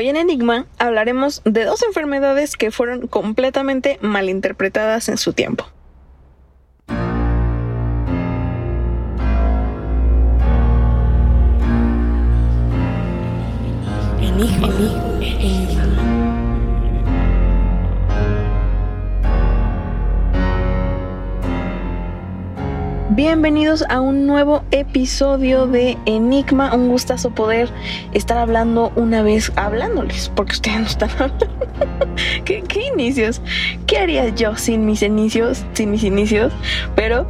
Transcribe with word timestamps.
Hoy 0.00 0.08
en 0.08 0.16
Enigma 0.16 0.64
hablaremos 0.78 1.42
de 1.44 1.66
dos 1.66 1.82
enfermedades 1.82 2.56
que 2.56 2.70
fueron 2.70 3.06
completamente 3.06 3.98
malinterpretadas 4.00 5.10
en 5.10 5.18
su 5.18 5.34
tiempo. 5.34 5.66
Bienvenidos 23.22 23.84
a 23.90 24.00
un 24.00 24.26
nuevo 24.26 24.64
episodio 24.70 25.66
de 25.66 25.98
Enigma. 26.06 26.74
Un 26.74 26.88
gustazo 26.88 27.28
poder 27.34 27.68
estar 28.14 28.38
hablando 28.38 28.92
una 28.96 29.20
vez, 29.20 29.52
hablándoles, 29.56 30.32
porque 30.34 30.52
ustedes 30.52 30.80
no 30.80 30.86
están 30.86 31.10
hablando. 31.10 31.46
¿Qué, 32.46 32.62
¿Qué, 32.62 32.86
inicios? 32.86 33.42
¿Qué 33.86 33.98
haría 33.98 34.30
yo 34.30 34.56
sin 34.56 34.86
mis 34.86 35.02
inicios? 35.02 35.66
Sin 35.74 35.90
mis 35.90 36.02
inicios. 36.02 36.50
Pero 36.96 37.28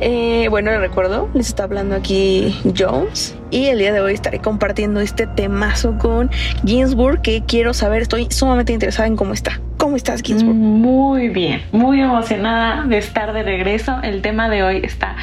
eh, 0.00 0.48
bueno, 0.50 0.72
les 0.72 0.80
recuerdo, 0.80 1.30
les 1.34 1.46
está 1.46 1.62
hablando 1.62 1.94
aquí 1.94 2.60
Jones 2.76 3.36
y 3.52 3.66
el 3.66 3.78
día 3.78 3.92
de 3.92 4.00
hoy 4.00 4.14
estaré 4.14 4.40
compartiendo 4.40 4.98
este 4.98 5.28
temazo 5.28 5.96
con 5.98 6.32
Ginsburg 6.66 7.22
que 7.22 7.44
quiero 7.44 7.74
saber, 7.74 8.02
estoy 8.02 8.26
sumamente 8.28 8.72
interesada 8.72 9.06
en 9.06 9.14
cómo 9.14 9.34
está. 9.34 9.60
¿Cómo 9.88 9.96
estás, 9.96 10.20
Ginsburg? 10.20 10.54
Muy 10.54 11.30
bien, 11.30 11.62
muy 11.72 11.98
emocionada 12.02 12.84
de 12.84 12.98
estar 12.98 13.32
de 13.32 13.42
regreso. 13.42 13.96
El 14.02 14.20
tema 14.20 14.50
de 14.50 14.62
hoy 14.62 14.82
está 14.84 15.16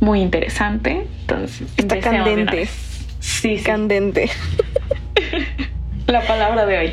muy 0.00 0.22
interesante, 0.22 1.06
entonces 1.20 1.68
está 1.76 2.00
candente. 2.00 2.64
Sí, 3.20 3.58
sí, 3.58 3.62
candente. 3.62 4.30
La 6.06 6.26
palabra 6.26 6.64
de 6.64 6.78
hoy. 6.78 6.92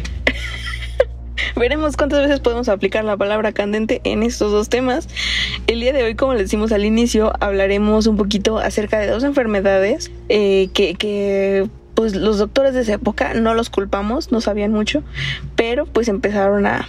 Veremos 1.55 1.96
cuántas 1.96 2.23
veces 2.23 2.41
podemos 2.41 2.68
aplicar 2.68 3.05
la 3.05 3.15
palabra 3.15 3.54
candente 3.54 4.02
en 4.04 4.21
estos 4.21 4.52
dos 4.52 4.68
temas. 4.68 5.08
El 5.68 5.80
día 5.80 5.93
de 5.93 6.04
hoy, 6.04 6.15
como 6.15 6.34
les 6.34 6.41
decimos 6.41 6.74
al 6.74 6.84
inicio, 6.84 7.32
hablaremos 7.40 8.05
un 8.05 8.18
poquito 8.18 8.58
acerca 8.58 8.99
de 8.99 9.08
dos 9.08 9.24
enfermedades 9.24 10.12
eh, 10.27 10.68
que, 10.74 10.96
que 10.96 11.70
pues 11.93 12.15
los 12.18 12.37
doctores 12.37 12.74
de 12.74 12.82
esa 12.82 12.96
época 12.96 13.34
no 13.34 13.54
los 13.54 13.70
culpamos, 13.70 14.34
no 14.34 14.41
sabían 14.41 14.74
mucho, 14.74 15.04
pero 15.55 15.85
pues 15.85 16.10
empezaron 16.10 16.65
a 16.65 16.85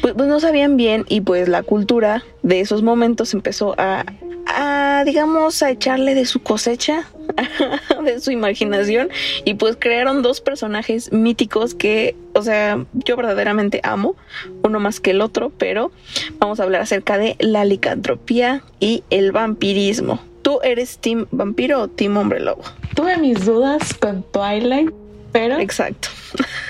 pues, 0.00 0.14
pues, 0.14 0.28
no 0.28 0.40
sabían 0.40 0.76
bien 0.76 1.04
y 1.08 1.20
pues 1.20 1.48
la 1.48 1.62
cultura 1.62 2.24
de 2.42 2.60
esos 2.60 2.82
momentos 2.82 3.34
empezó 3.34 3.74
a, 3.78 4.04
a 4.46 5.02
digamos 5.04 5.62
a 5.62 5.70
echarle 5.70 6.14
de 6.14 6.24
su 6.24 6.40
cosecha 6.42 7.06
de 8.04 8.20
su 8.20 8.30
imaginación 8.30 9.08
y 9.44 9.54
pues 9.54 9.76
crearon 9.78 10.22
dos 10.22 10.40
personajes 10.40 11.12
míticos 11.12 11.74
que, 11.74 12.16
o 12.34 12.42
sea, 12.42 12.84
yo 12.92 13.16
verdaderamente 13.16 13.80
amo, 13.82 14.16
uno 14.62 14.80
más 14.80 15.00
que 15.00 15.10
el 15.10 15.20
otro, 15.20 15.50
pero 15.56 15.92
vamos 16.38 16.60
a 16.60 16.64
hablar 16.64 16.82
acerca 16.82 17.18
de 17.18 17.36
la 17.38 17.64
licantropía 17.64 18.62
y 18.80 19.04
el 19.10 19.32
vampirismo. 19.32 20.20
¿Tú 20.42 20.60
eres 20.62 20.98
team 20.98 21.26
vampiro 21.30 21.82
o 21.82 21.88
team 21.88 22.16
hombre 22.16 22.40
lobo? 22.40 22.62
Tuve 22.94 23.18
mis 23.18 23.44
dudas 23.44 23.94
con 23.94 24.22
Twilight, 24.22 24.90
pero... 25.32 25.58
Exacto. 25.58 26.08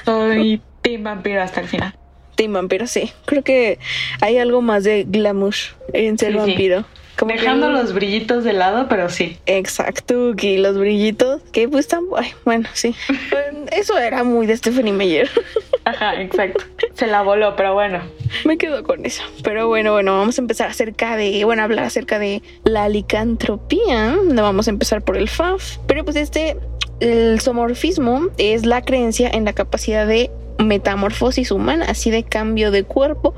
Soy 0.05 0.61
team 0.83 1.05
vampiro 1.05 1.43
hasta 1.43 1.61
el 1.61 1.69
final. 1.69 1.95
Team 2.39 2.53
vampiro, 2.53 2.87
sí. 2.87 3.11
Creo 3.27 3.43
que 3.43 3.81
hay 4.21 4.39
algo 4.39 4.63
más 4.63 4.85
de 4.85 5.05
glamour 5.09 5.55
en 5.93 6.17
ser 6.17 6.37
vampiro. 6.37 6.85
Dejando 7.27 7.69
los 7.69 7.93
brillitos 7.93 8.45
de 8.45 8.53
lado, 8.53 8.87
pero 8.89 9.09
sí. 9.09 9.39
Exacto, 9.47 10.35
y 10.41 10.59
los 10.59 10.79
brillitos, 10.79 11.43
que 11.51 11.69
pues 11.69 11.87
están, 11.87 12.05
bueno, 12.45 12.69
sí. 12.75 12.95
Eso 13.73 13.99
era 13.99 14.23
muy 14.23 14.47
de 14.47 14.57
Stephanie 14.57 14.93
Meyer. 14.93 15.29
Ajá, 15.85 16.23
exacto. 16.23 16.63
Se 16.95 17.09
la 17.09 17.23
voló, 17.23 17.57
pero 17.57 17.75
bueno. 17.75 18.03
Me 18.45 18.57
quedo 18.57 18.85
con 18.85 19.05
eso. 19.05 19.25
Pero 19.43 19.67
bueno, 19.67 19.93
bueno, 19.93 20.17
vamos 20.17 20.39
a 20.39 20.41
empezar 20.41 20.69
acerca 20.71 21.17
de, 21.17 21.45
bueno, 21.45 21.65
hablar 21.65 21.85
acerca 21.85 22.21
de 22.21 22.41
la 22.63 22.89
licantropía. 22.89 24.17
No 24.25 24.43
vamos 24.43 24.69
a 24.69 24.71
empezar 24.71 25.03
por 25.03 25.17
el 25.17 25.29
FAF. 25.29 25.79
Pero 25.87 26.05
pues 26.05 26.17
este, 26.17 26.57
el 27.01 27.41
somorfismo 27.41 28.29
es 28.39 28.65
la 28.65 28.83
creencia 28.83 29.29
en 29.29 29.45
la 29.45 29.55
capacidad 29.55 30.07
de 30.07 30.31
metamorfosis 30.59 31.51
humana, 31.51 31.87
así 31.89 32.11
de 32.11 32.25
cambio 32.25 32.71
de 32.71 32.85
cuerpo 32.85 33.35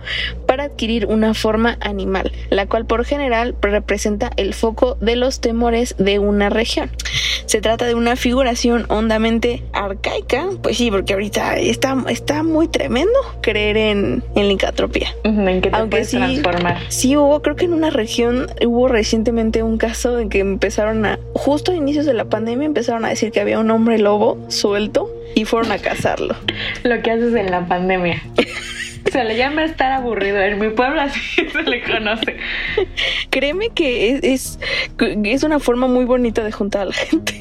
para 0.47 0.65
adquirir 0.65 1.07
una 1.07 1.35
forma 1.35 1.77
animal, 1.81 2.33
la 2.51 2.67
cual 2.67 2.87
por 2.87 3.05
general 3.05 3.55
representa 3.61 4.31
el 4.37 4.55
foco 4.55 4.97
de 5.01 5.17
los 5.17 5.41
temores 5.41 5.95
de 5.99 6.19
una 6.19 6.49
región. 6.49 6.91
Se 7.47 7.61
trata 7.61 7.87
de 7.87 7.95
una 7.95 8.17
figuración 8.17 8.87
hondamente 8.89 9.63
arcaica, 9.73 10.49
pues 10.63 10.77
sí, 10.77 10.91
porque 10.91 11.15
ahorita 11.15 11.57
está, 11.57 11.97
está 12.09 12.43
muy 12.43 12.69
tremendo 12.69 13.19
creer 13.41 13.77
en, 13.77 14.23
en 14.35 14.49
licantropía. 14.49 15.15
en 15.25 15.61
que 15.61 15.71
te 15.71 15.77
Aunque 15.77 16.05
sí, 16.05 16.17
transformar. 16.17 16.79
Sí 16.89 17.17
hubo, 17.17 17.43
creo 17.43 17.57
que 17.57 17.65
en 17.65 17.73
una 17.73 17.91
región 17.91 18.47
hubo 18.65 18.89
recientemente 18.89 19.63
un 19.63 19.79
caso 19.79 20.19
en 20.19 20.29
que 20.29 20.39
empezaron 20.39 21.05
a, 21.07 21.19
justo 21.35 21.73
a 21.73 21.75
inicios 21.75 22.07
de 22.07 22.15
la 22.15 22.25
pandemia, 22.27 22.67
empezaron 22.67 23.05
a 23.05 23.09
decir 23.09 23.33
que 23.33 23.41
había 23.41 23.59
un 23.59 23.71
hombre 23.71 23.99
lobo 23.99 24.39
suelto 24.49 25.11
y 25.35 25.45
fueron 25.45 25.73
a 25.73 25.79
cazarlo. 25.79 26.37
Lo 26.83 27.03
que 27.03 27.11
haces 27.11 27.35
en 27.35 27.51
la 27.51 27.67
pandemia. 27.67 28.23
Se 29.11 29.25
le 29.25 29.37
llama 29.37 29.65
estar 29.65 29.93
aburrido. 29.93 30.39
En 30.39 30.59
mi 30.59 30.69
pueblo 30.69 31.01
así 31.01 31.21
se 31.53 31.63
le 31.63 31.83
conoce. 31.83 32.37
Créeme 33.31 33.71
que 33.71 34.21
es, 34.25 34.59
es, 35.25 35.43
una 35.43 35.59
forma 35.59 35.89
muy 35.89 36.05
bonita 36.05 36.45
de 36.45 36.53
juntar 36.53 36.83
a 36.83 36.85
la 36.87 36.93
gente. 36.93 37.41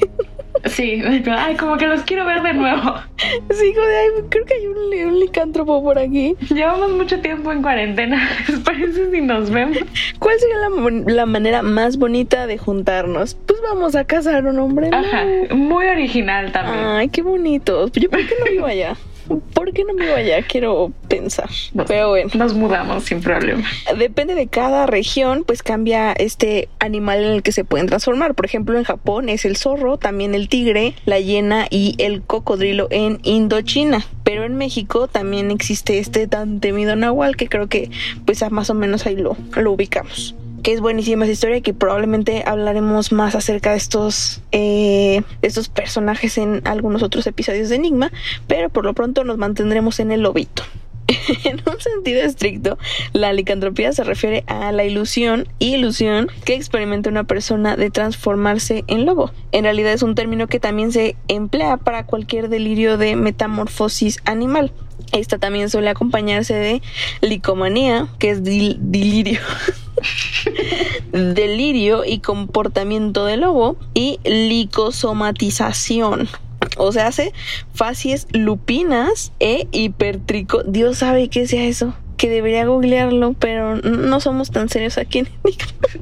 Sí, 0.66 1.02
ay, 1.30 1.56
como 1.56 1.76
que 1.76 1.86
los 1.86 2.02
quiero 2.02 2.24
ver 2.26 2.42
de 2.42 2.54
nuevo. 2.54 2.94
Sí, 3.50 3.74
joder, 3.74 4.24
creo 4.30 4.46
que 4.46 4.54
hay 4.54 4.66
un, 4.66 5.08
un, 5.08 5.20
licántropo 5.20 5.82
por 5.82 5.98
aquí. 5.98 6.36
Llevamos 6.48 6.92
mucho 6.92 7.20
tiempo 7.20 7.52
en 7.52 7.60
cuarentena, 7.60 8.28
¿les 8.48 8.60
parece 8.60 9.10
si 9.10 9.20
nos 9.20 9.50
vemos? 9.50 9.76
¿Cuál 10.18 10.38
sería 10.38 10.56
la, 10.56 11.12
la 11.12 11.26
manera 11.26 11.60
más 11.62 11.98
bonita 11.98 12.46
de 12.46 12.56
juntarnos? 12.56 13.36
Pues 13.46 13.60
vamos 13.60 13.94
a 13.94 14.04
casar 14.04 14.46
un 14.46 14.58
hombre. 14.58 14.88
Ajá, 14.92 15.24
muy 15.54 15.86
original 15.86 16.50
también. 16.52 16.78
Ay, 16.86 17.08
qué 17.10 17.20
bonito. 17.20 17.88
Yo, 17.88 18.08
¿por 18.08 18.20
qué 18.20 18.34
no 18.40 18.50
vivo 18.50 18.66
allá? 18.66 18.96
¿Por 19.38 19.72
qué 19.72 19.84
no 19.84 19.94
me 19.94 20.10
allá? 20.12 20.42
Quiero 20.42 20.92
pensar. 21.08 21.48
Pero 21.86 22.10
bueno. 22.10 22.30
Nos 22.34 22.54
mudamos 22.54 23.04
sin 23.04 23.20
problema. 23.20 23.64
Depende 23.96 24.34
de 24.34 24.48
cada 24.48 24.86
región, 24.86 25.44
pues 25.44 25.62
cambia 25.62 26.12
este 26.12 26.68
animal 26.78 27.22
en 27.22 27.32
el 27.32 27.42
que 27.42 27.52
se 27.52 27.64
pueden 27.64 27.86
transformar. 27.86 28.34
Por 28.34 28.46
ejemplo, 28.46 28.76
en 28.76 28.84
Japón 28.84 29.28
es 29.28 29.44
el 29.44 29.56
zorro, 29.56 29.98
también 29.98 30.34
el 30.34 30.48
tigre, 30.48 30.94
la 31.04 31.20
hiena 31.20 31.66
y 31.70 31.94
el 31.98 32.22
cocodrilo 32.22 32.88
en 32.90 33.20
Indochina. 33.22 34.04
Pero 34.24 34.44
en 34.44 34.56
México 34.56 35.06
también 35.06 35.50
existe 35.50 35.98
este 35.98 36.26
tan 36.26 36.60
temido 36.60 36.96
nahual 36.96 37.36
que 37.36 37.48
creo 37.48 37.68
que 37.68 37.90
pues 38.24 38.40
más 38.50 38.70
o 38.70 38.74
menos 38.74 39.06
ahí 39.06 39.16
lo, 39.16 39.36
lo 39.56 39.72
ubicamos 39.72 40.34
que 40.62 40.72
es 40.72 40.80
buenísima 40.80 41.24
esa 41.24 41.32
historia 41.32 41.60
que 41.60 41.74
probablemente 41.74 42.42
hablaremos 42.46 43.12
más 43.12 43.34
acerca 43.34 43.72
de 43.72 43.76
estos, 43.76 44.42
eh, 44.52 45.22
estos 45.42 45.68
personajes 45.68 46.38
en 46.38 46.66
algunos 46.66 47.02
otros 47.02 47.26
episodios 47.26 47.68
de 47.68 47.76
Enigma, 47.76 48.12
pero 48.46 48.68
por 48.68 48.84
lo 48.84 48.94
pronto 48.94 49.24
nos 49.24 49.38
mantendremos 49.38 50.00
en 50.00 50.12
el 50.12 50.22
lobito. 50.22 50.62
en 51.44 51.60
un 51.66 51.80
sentido 51.80 52.22
estricto, 52.22 52.78
la 53.12 53.32
licantropía 53.32 53.92
se 53.92 54.04
refiere 54.04 54.44
a 54.46 54.72
la 54.72 54.84
ilusión 54.84 55.48
ilusión 55.58 56.28
que 56.44 56.54
experimenta 56.54 57.10
una 57.10 57.24
persona 57.24 57.76
de 57.76 57.90
transformarse 57.90 58.84
en 58.86 59.06
lobo. 59.06 59.32
En 59.52 59.64
realidad 59.64 59.92
es 59.92 60.02
un 60.02 60.14
término 60.14 60.46
que 60.46 60.60
también 60.60 60.92
se 60.92 61.16
emplea 61.28 61.76
para 61.76 62.06
cualquier 62.06 62.48
delirio 62.48 62.96
de 62.96 63.16
metamorfosis 63.16 64.18
animal. 64.24 64.72
Esta 65.12 65.38
también 65.38 65.70
suele 65.70 65.90
acompañarse 65.90 66.54
de 66.54 66.82
licomanía, 67.20 68.08
que 68.18 68.30
es 68.30 68.44
delirio. 68.44 69.40
delirio 71.12 72.04
y 72.04 72.20
comportamiento 72.20 73.24
de 73.24 73.36
lobo 73.36 73.76
y 73.94 74.20
licosomatización. 74.24 76.28
O 76.76 76.92
sea, 76.92 77.08
hace 77.08 77.32
facies 77.74 78.26
lupinas 78.32 79.32
e 79.40 79.66
hipertrico. 79.72 80.62
Dios 80.62 80.98
sabe 80.98 81.28
qué 81.28 81.46
sea 81.46 81.64
eso 81.64 81.94
que 82.20 82.28
debería 82.28 82.66
googlearlo, 82.66 83.32
pero 83.32 83.76
no 83.76 84.20
somos 84.20 84.50
tan 84.50 84.68
serios 84.68 84.98
aquí 84.98 85.20
en 85.20 85.28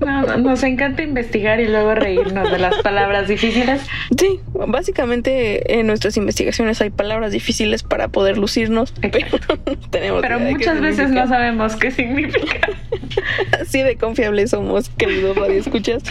no, 0.01 0.37
nos 0.39 0.65
encanta 0.65 1.03
investigar 1.03 1.61
y 1.61 1.69
luego 1.69 1.95
reírnos 1.95 2.51
de 2.51 2.59
las 2.59 2.75
palabras 2.83 3.29
difíciles. 3.29 3.83
Sí, 4.19 4.41
básicamente 4.53 5.79
en 5.79 5.87
nuestras 5.87 6.17
investigaciones 6.17 6.81
hay 6.81 6.91
palabras 6.91 7.31
difíciles 7.31 7.85
para 7.85 8.09
poder 8.09 8.37
lucirnos, 8.37 8.93
pero 9.01 9.29
tenemos 9.91 10.23
Pero 10.23 10.41
muchas 10.41 10.81
veces 10.81 11.11
no 11.11 11.29
sabemos 11.29 11.77
qué 11.77 11.93
significa. 11.93 12.69
Así 13.61 13.83
de 13.83 13.95
confiables 13.95 14.51
somos, 14.51 14.89
queridos 14.89 15.39
escuchas. 15.51 16.03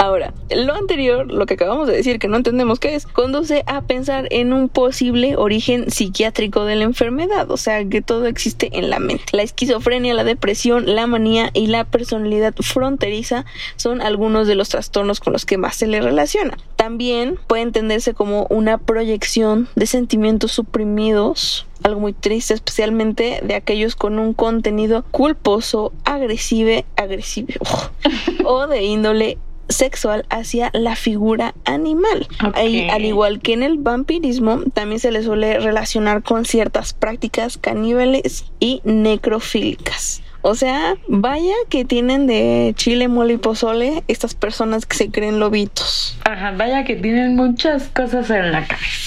Ahora, 0.00 0.32
lo 0.54 0.74
anterior, 0.74 1.26
lo 1.26 1.44
que 1.46 1.54
acabamos 1.54 1.88
de 1.88 1.96
decir 1.96 2.20
que 2.20 2.28
no 2.28 2.36
entendemos 2.36 2.78
qué 2.78 2.94
es, 2.94 3.04
conduce 3.04 3.64
a 3.66 3.82
pensar 3.82 4.28
en 4.30 4.52
un 4.52 4.68
posible 4.68 5.36
origen 5.36 5.90
psiquiátrico 5.90 6.64
de 6.64 6.76
la 6.76 6.84
enfermedad, 6.84 7.50
o 7.50 7.56
sea, 7.56 7.84
que 7.84 8.00
todo 8.00 8.26
existe 8.26 8.70
en 8.78 8.90
la 8.90 9.00
mente. 9.00 9.24
La 9.32 9.42
esquizofrenia, 9.42 10.14
la 10.14 10.22
depresión, 10.22 10.94
la 10.94 11.08
manía 11.08 11.50
y 11.52 11.66
la 11.66 11.82
personalidad 11.82 12.54
fronteriza 12.60 13.44
son 13.74 14.00
algunos 14.00 14.46
de 14.46 14.54
los 14.54 14.68
trastornos 14.68 15.18
con 15.18 15.32
los 15.32 15.44
que 15.44 15.58
más 15.58 15.74
se 15.74 15.88
le 15.88 16.00
relaciona. 16.00 16.56
También 16.76 17.36
puede 17.48 17.62
entenderse 17.62 18.14
como 18.14 18.46
una 18.50 18.78
proyección 18.78 19.68
de 19.74 19.86
sentimientos 19.86 20.52
suprimidos 20.52 21.66
algo 21.82 22.00
muy 22.00 22.12
triste, 22.12 22.54
especialmente 22.54 23.40
de 23.42 23.54
aquellos 23.54 23.94
con 23.94 24.18
un 24.18 24.34
contenido 24.34 25.04
culposo, 25.10 25.92
agresivo, 26.04 26.84
agresivo 26.96 27.54
o 28.44 28.66
de 28.66 28.84
índole 28.84 29.38
sexual 29.68 30.26
hacia 30.30 30.70
la 30.72 30.96
figura 30.96 31.54
animal. 31.64 32.26
al 32.38 33.04
igual 33.04 33.40
que 33.40 33.52
en 33.52 33.62
el 33.62 33.78
vampirismo, 33.78 34.62
también 34.72 35.00
se 35.00 35.10
le 35.10 35.22
suele 35.22 35.60
relacionar 35.60 36.22
con 36.22 36.44
ciertas 36.44 36.94
prácticas 36.94 37.58
caníbales 37.58 38.46
y 38.60 38.80
necrofílicas. 38.84 40.22
O 40.40 40.54
sea, 40.54 40.94
vaya 41.08 41.54
que 41.68 41.84
tienen 41.84 42.26
de 42.26 42.72
chile, 42.76 43.08
mole 43.08 43.34
y 43.34 43.36
pozole 43.38 44.04
estas 44.06 44.34
personas 44.34 44.86
que 44.86 44.96
se 44.96 45.10
creen 45.10 45.40
lobitos. 45.40 46.16
Ajá, 46.24 46.52
vaya 46.56 46.84
que 46.84 46.94
tienen 46.94 47.34
muchas 47.34 47.88
cosas 47.88 48.30
en 48.30 48.52
la 48.52 48.64
cabeza. 48.66 48.97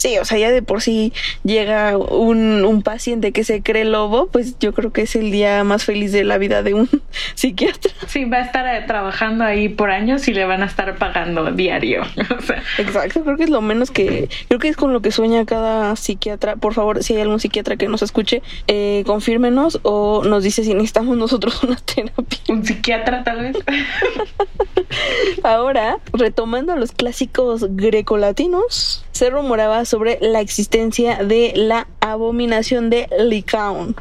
Sí, 0.00 0.16
o 0.16 0.24
sea, 0.24 0.38
ya 0.38 0.50
de 0.50 0.62
por 0.62 0.80
sí 0.80 1.12
llega 1.44 1.98
un, 1.98 2.64
un, 2.64 2.80
paciente 2.80 3.32
que 3.32 3.44
se 3.44 3.62
cree 3.62 3.84
lobo, 3.84 4.28
pues 4.28 4.58
yo 4.58 4.72
creo 4.72 4.94
que 4.94 5.02
es 5.02 5.14
el 5.14 5.30
día 5.30 5.62
más 5.62 5.84
feliz 5.84 6.10
de 6.10 6.24
la 6.24 6.38
vida 6.38 6.62
de 6.62 6.72
un 6.72 6.88
psiquiatra. 7.34 7.92
Sí, 8.06 8.24
va 8.24 8.38
a 8.38 8.40
estar 8.40 8.66
eh, 8.66 8.82
trabajando 8.86 9.44
ahí 9.44 9.68
por 9.68 9.90
años 9.90 10.26
y 10.26 10.32
le 10.32 10.46
van 10.46 10.62
a 10.62 10.64
estar 10.64 10.96
pagando 10.96 11.52
diario. 11.52 12.00
Exacto, 12.78 13.22
creo 13.24 13.36
que 13.36 13.44
es 13.44 13.50
lo 13.50 13.60
menos 13.60 13.90
que, 13.90 14.30
creo 14.48 14.58
que 14.58 14.68
es 14.68 14.76
con 14.76 14.94
lo 14.94 15.02
que 15.02 15.12
sueña 15.12 15.44
cada 15.44 15.94
psiquiatra. 15.96 16.56
Por 16.56 16.72
favor, 16.72 17.04
si 17.04 17.16
hay 17.16 17.20
algún 17.20 17.38
psiquiatra 17.38 17.76
que 17.76 17.86
nos 17.86 18.00
escuche, 18.00 18.40
eh, 18.68 19.02
confírmenos 19.04 19.80
o 19.82 20.24
nos 20.24 20.42
dice 20.42 20.64
si 20.64 20.72
necesitamos 20.72 21.18
nosotros 21.18 21.62
una 21.62 21.76
terapia. 21.76 22.38
Un 22.48 22.64
psiquiatra 22.64 23.22
tal 23.22 23.40
vez. 23.40 23.56
Ahora, 25.42 25.98
retomando 26.14 26.72
a 26.72 26.76
los 26.76 26.92
clásicos 26.92 27.66
grecolatinos, 27.76 29.04
se 29.20 29.28
rumoraba 29.28 29.84
sobre 29.84 30.16
la 30.22 30.40
existencia 30.40 31.22
de 31.22 31.52
la 31.54 31.86
abominación 32.00 32.88
de 32.88 33.06
Licaón, 33.18 33.94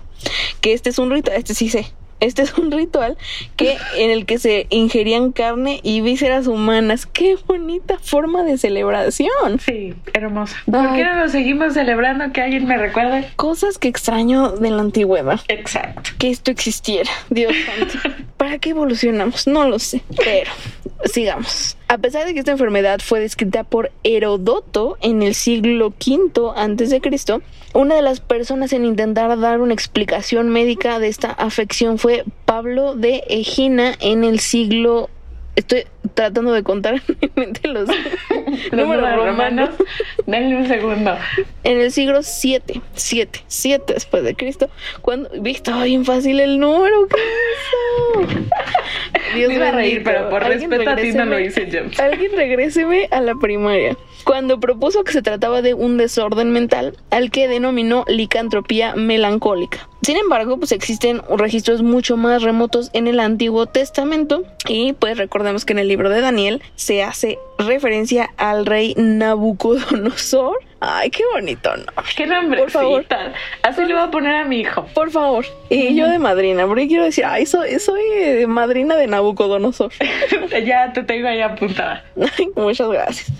que 0.62 0.71
este 0.71 0.92
es 0.92 0.98
un 0.98 1.12
rito, 1.12 1.30
este 1.30 1.54
sí 1.54 1.68
sé, 1.68 1.88
este 2.21 2.42
es 2.42 2.57
un 2.57 2.71
ritual 2.71 3.18
que 3.57 3.75
en 3.98 4.12
el 4.12 4.25
que 4.25 4.39
se 4.39 4.68
ingerían 4.69 5.33
carne 5.33 5.81
y 5.83 6.00
vísceras 6.00 6.48
humanas. 6.48 7.06
Qué 7.06 7.36
bonita 7.45 8.00
forma 8.01 8.44
de 8.44 8.57
celebración. 8.57 9.60
Sí, 9.60 9.94
hermosa. 10.13 10.56
¿Por 10.71 10.95
qué 10.95 11.04
no 11.04 11.16
lo 11.16 11.27
seguimos 11.27 11.74
celebrando? 11.74 12.31
Que 12.31 12.42
alguien 12.42 12.65
me 12.65 12.77
recuerde. 12.77 13.27
Cosas 13.36 13.77
que 13.77 13.89
extraño 13.89 14.51
de 14.51 14.69
la 14.69 14.80
antigüedad. 14.80 15.42
Exacto. 15.50 16.12
Que 16.18 16.30
esto 16.30 16.50
existiera. 16.50 17.12
Dios 17.30 17.54
santo. 17.65 18.24
¿Para 18.39 18.57
qué 18.57 18.69
evolucionamos? 18.69 19.47
No 19.47 19.68
lo 19.68 19.80
sé. 19.80 20.01
Pero 20.15 20.50
sigamos. 21.12 21.75
A 21.89 21.97
pesar 21.97 22.25
de 22.25 22.33
que 22.33 22.39
esta 22.39 22.53
enfermedad 22.53 23.01
fue 23.03 23.19
descrita 23.19 23.65
por 23.65 23.91
Herodoto 24.03 24.97
en 25.01 25.21
el 25.21 25.36
siglo 25.36 25.88
V 25.88 26.53
antes 26.56 26.89
de 26.89 27.01
Cristo, 27.01 27.41
una 27.74 27.95
de 27.95 28.01
las 28.01 28.21
personas 28.21 28.71
en 28.71 28.86
intentar 28.86 29.38
dar 29.38 29.59
una 29.59 29.74
explicación 29.74 30.47
médica 30.47 31.00
de 31.00 31.09
esta 31.09 31.31
afección 31.31 31.97
fue 31.97 32.24
Pablo 32.45 32.95
de 32.95 33.25
Egina 33.27 33.95
en 34.00 34.24
el 34.24 34.39
siglo 34.39 35.09
Estoy 35.60 35.84
tratando 36.14 36.54
de 36.54 36.64
contar 36.64 36.94
en 36.94 37.02
mi 37.22 37.30
mente 37.36 37.68
los, 37.68 37.90
números 38.72 39.14
romanos. 39.18 39.72
Denle 40.26 40.56
un 40.56 40.68
segundo. 40.70 41.18
En 41.66 41.82
el 41.82 41.92
siglo 41.92 42.24
7, 42.24 42.82
7, 42.94 43.42
7 43.46 43.94
después 43.94 44.24
de 44.24 44.36
Cristo, 44.36 44.70
cuando 45.02 45.30
vi 45.42 45.52
estaba 45.52 45.84
bien 45.84 46.06
fácil 46.06 46.40
el 46.40 46.62
número, 46.62 47.10
¿qué 47.10 47.18
es 48.22 48.30
eso? 48.32 48.46
Dios 49.36 49.50
me 49.50 49.66
a 49.66 49.72
reír, 49.72 50.02
pero 50.02 50.30
por 50.30 50.46
respeto 50.46 50.90
a 50.90 50.96
ti 50.96 51.12
no 51.12 51.26
lo 51.26 51.38
hice 51.38 51.70
yo. 51.70 51.82
Alguien 52.02 52.32
regréseme 52.38 53.10
a 53.12 53.20
la 53.20 53.36
primaria. 53.36 53.98
Cuando 54.24 54.62
propuso 54.62 55.04
que 55.04 55.12
se 55.12 55.22
trataba 55.22 55.62
de 55.62 55.74
un 55.74 55.98
desorden 55.98 56.52
mental 56.52 56.96
al 57.10 57.32
que 57.32 57.50
denominó 57.50 58.06
licantropía 58.08 58.96
melancólica. 58.96 59.88
Sin 60.10 60.18
embargo, 60.18 60.58
pues 60.58 60.72
existen 60.72 61.22
registros 61.38 61.84
mucho 61.84 62.18
más 62.18 62.42
remotos 62.42 62.90
en 62.94 63.06
el 63.06 63.20
Antiguo 63.20 63.68
Testamento 63.68 64.42
y 64.68 64.94
pues 64.94 65.20
recordemos 65.20 65.66
que 65.66 65.74
en 65.74 65.78
el 65.78 65.88
libro 65.88 66.10
de 66.10 66.20
Daniel 66.20 66.64
se 66.76 67.04
hace 67.04 67.38
referencia 67.60 68.32
al 68.36 68.66
rey 68.66 68.96
Nabucodonosor 68.98 70.58
Ay, 70.81 71.10
qué 71.10 71.24
bonito 71.34 71.76
¿no? 71.76 71.86
Qué 72.16 72.26
nombre. 72.26 72.62
Por 72.62 72.72
favor. 72.72 73.06
Así 73.64 73.81
le 73.86 73.94
voy 73.94 74.04
a 74.04 74.12
poner 74.12 74.36
a 74.36 74.46
mi 74.46 74.62
hijo. 74.62 74.86
Por 74.94 75.12
favor. 75.12 75.46
Y 75.70 75.96
yo 75.96 76.08
de 76.08 76.20
madrina, 76.20 76.66
porque 76.68 76.88
quiero 76.88 77.04
decir, 77.04 77.26
ay, 77.26 77.46
soy, 77.46 77.80
soy 77.80 78.02
eh, 78.16 78.48
madrina 78.48 78.96
de 78.96 79.08
Nabucodonosor. 79.08 79.92
ya 80.66 80.94
te 80.94 81.04
tengo 81.04 81.28
ahí 81.28 81.42
apuntada. 81.42 82.06
muchas 82.56 82.90
gracias. 82.90 83.31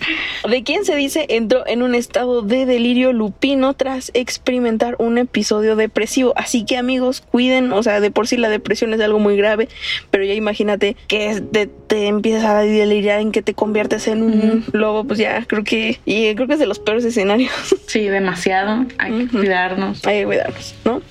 De 0.50 0.64
quién 0.64 0.84
se 0.84 0.96
dice 0.96 1.26
entró 1.30 1.66
en 1.66 1.82
un 1.82 1.96
estado 1.96 2.42
de 2.42 2.66
delirio 2.66 3.14
lupino 3.14 3.74
tras 3.74 4.12
experimentar 4.14 4.96
un 5.00 5.18
episodio 5.18 5.76
depresivo. 5.76 6.34
Así 6.36 6.66
que 6.66 6.78
amigos, 6.78 7.22
cuiden, 7.22 7.72
o 7.72 7.82
sea, 7.84 8.02
de 8.02 8.12
por 8.12 8.28
sí 8.28 8.36
la 8.36 8.50
depresión 8.50 8.94
es 8.94 9.02
algo 9.02 9.20
muy 9.20 9.38
grave, 9.38 9.70
pero 10.12 10.26
ya 10.26 10.34
imagínate 10.34 10.98
que 11.08 11.42
te 11.88 12.08
empiezas 12.08 12.46
a 12.46 12.60
deliriar 12.60 13.22
en 13.22 13.32
que 13.32 13.42
te 13.42 13.54
conviertes 13.54 14.08
en 14.08 14.24
un 14.24 14.66
lobo, 14.74 15.06
pues 15.06 15.20
ya 15.20 15.46
creo 15.46 15.64
que, 15.64 16.00
y 16.06 16.36
creo 16.36 16.48
que 16.48 16.54
es 16.54 16.60
de 16.60 16.68
los 16.68 16.80
peores 16.80 17.06
escenarios 17.06 17.29
Sí, 17.88 18.08
demasiado. 18.08 18.86
Hay 18.98 19.12
que 19.12 19.28
cuidarnos. 19.28 20.06
Hay 20.06 20.20
que 20.20 20.26
cuidarnos, 20.26 20.76
¿no? 20.86 21.02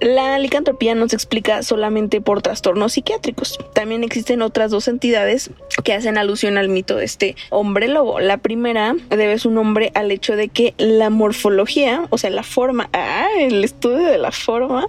La 0.00 0.38
licantropía 0.38 0.94
no 0.94 1.08
se 1.08 1.16
explica 1.16 1.62
solamente 1.62 2.20
por 2.20 2.42
trastornos 2.42 2.92
psiquiátricos. 2.92 3.58
También 3.74 4.04
existen 4.04 4.42
otras 4.42 4.70
dos 4.70 4.88
entidades 4.88 5.50
que 5.84 5.92
hacen 5.92 6.18
alusión 6.18 6.58
al 6.58 6.68
mito 6.68 6.96
de 6.96 7.04
este 7.04 7.36
hombre 7.50 7.88
lobo. 7.88 8.20
La 8.20 8.38
primera 8.38 8.94
debe 9.10 9.38
su 9.38 9.50
nombre 9.50 9.92
al 9.94 10.10
hecho 10.10 10.36
de 10.36 10.48
que 10.48 10.74
la 10.78 11.10
morfología, 11.10 12.06
o 12.10 12.18
sea, 12.18 12.30
la 12.30 12.42
forma, 12.42 12.88
ah, 12.92 13.26
el 13.38 13.64
estudio 13.64 14.06
de 14.06 14.18
la 14.18 14.32
forma 14.32 14.88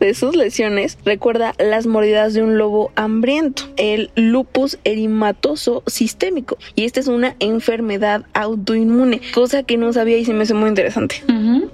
de 0.00 0.14
sus 0.14 0.36
lesiones 0.36 0.98
recuerda 1.04 1.54
las 1.58 1.86
mordidas 1.86 2.34
de 2.34 2.42
un 2.42 2.58
lobo 2.58 2.92
hambriento, 2.96 3.64
el 3.76 4.10
lupus 4.14 4.78
erimatoso 4.84 5.82
sistémico. 5.86 6.58
Y 6.74 6.84
esta 6.84 7.00
es 7.00 7.08
una 7.08 7.36
enfermedad 7.38 8.24
autoinmune, 8.34 9.20
cosa 9.34 9.62
que 9.62 9.76
no 9.76 9.92
sabía 9.92 10.18
y 10.18 10.24
se 10.24 10.32
me 10.32 10.42
hace 10.42 10.54
muy 10.54 10.68
interesante. 10.68 11.22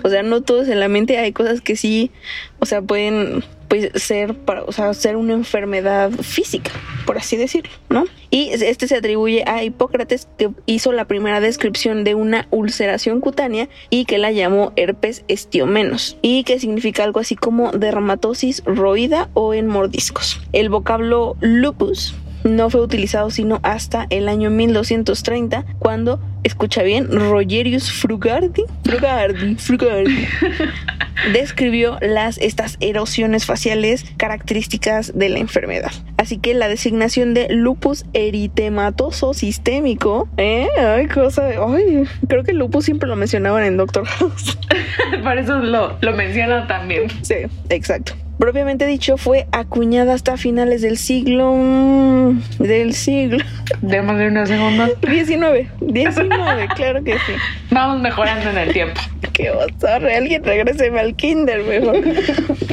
O 0.02 0.08
sea, 0.08 0.22
no 0.22 0.40
todo 0.40 0.62
es 0.62 0.68
en 0.68 0.80
la 0.80 0.88
mente, 0.88 1.18
hay 1.18 1.32
cosas 1.32 1.60
que 1.60 1.76
sí, 1.76 2.10
o 2.58 2.66
sea, 2.66 2.82
pueden 2.82 3.44
pues, 3.68 3.90
ser 3.94 4.34
para, 4.34 4.64
o 4.64 4.72
sea, 4.72 4.92
ser 4.94 5.16
una 5.16 5.32
enfermedad 5.32 6.10
física, 6.10 6.70
por 7.06 7.18
así 7.18 7.36
decirlo, 7.36 7.72
¿no? 7.88 8.04
Y 8.30 8.50
este 8.50 8.86
se 8.86 8.96
atribuye 8.96 9.44
a 9.46 9.64
Hipócrates 9.64 10.28
que 10.38 10.50
hizo 10.66 10.92
la 10.92 11.06
primera 11.06 11.40
descripción 11.40 12.04
de 12.04 12.14
una 12.14 12.46
ulceración 12.50 13.20
cutánea 13.20 13.68
y 13.90 14.04
que 14.04 14.18
la 14.18 14.30
llamó 14.30 14.72
herpes 14.76 15.24
estiomenos 15.28 16.16
y 16.22 16.44
que 16.44 16.58
significa 16.58 17.04
algo 17.04 17.20
así 17.20 17.36
como 17.36 17.72
dermatosis 17.72 18.62
roída 18.64 19.28
o 19.34 19.54
en 19.54 19.66
mordiscos. 19.66 20.40
El 20.52 20.68
vocablo 20.68 21.36
lupus 21.40 22.14
no 22.44 22.70
fue 22.70 22.80
utilizado 22.80 23.30
sino 23.30 23.60
hasta 23.62 24.06
el 24.10 24.28
año 24.28 24.50
1230 24.50 25.64
cuando, 25.78 26.20
escucha 26.44 26.82
bien, 26.82 27.08
Rogerius 27.10 27.90
Frugardi, 27.92 28.64
Frugardi, 28.84 29.54
Frugardi 29.56 30.26
describió 31.32 31.98
las, 32.00 32.38
estas 32.38 32.76
erosiones 32.80 33.46
faciales 33.46 34.04
características 34.16 35.12
de 35.16 35.28
la 35.28 35.38
enfermedad. 35.38 35.92
Así 36.16 36.38
que 36.38 36.54
la 36.54 36.68
designación 36.68 37.34
de 37.34 37.48
lupus 37.50 38.04
eritematoso 38.12 39.34
sistémico, 39.34 40.28
¿eh? 40.36 40.68
Ay, 40.78 41.08
cosa, 41.08 41.48
ay, 41.48 42.04
creo 42.28 42.44
que 42.44 42.52
el 42.52 42.58
lupus 42.58 42.84
siempre 42.84 43.08
lo 43.08 43.16
mencionaban 43.16 43.64
en 43.64 43.76
Doctor 43.76 44.06
House. 44.06 44.58
Por 45.22 45.38
eso 45.38 45.58
lo, 45.58 45.96
lo 46.00 46.12
menciona 46.12 46.66
también. 46.66 47.08
Sí, 47.22 47.34
exacto 47.68 48.14
propiamente 48.38 48.86
dicho 48.86 49.18
fue 49.18 49.46
acuñada 49.52 50.14
hasta 50.14 50.36
finales 50.36 50.82
del 50.82 50.96
siglo 50.96 51.54
mm, 51.54 52.40
del 52.58 52.92
siglo 52.92 53.44
démosle 53.80 54.28
unos 54.28 54.48
segundos 54.48 54.90
19 55.00 55.68
19 55.80 56.68
claro 56.76 57.02
que 57.02 57.14
sí 57.14 57.32
vamos 57.70 58.00
mejorando 58.00 58.50
en 58.50 58.58
el 58.58 58.72
tiempo 58.72 59.00
qué 59.32 59.50
oso 59.50 59.86
alguien 59.88 60.44
regrese 60.44 60.88
al 60.98 61.14
kinder 61.14 61.62
mejor 61.64 61.96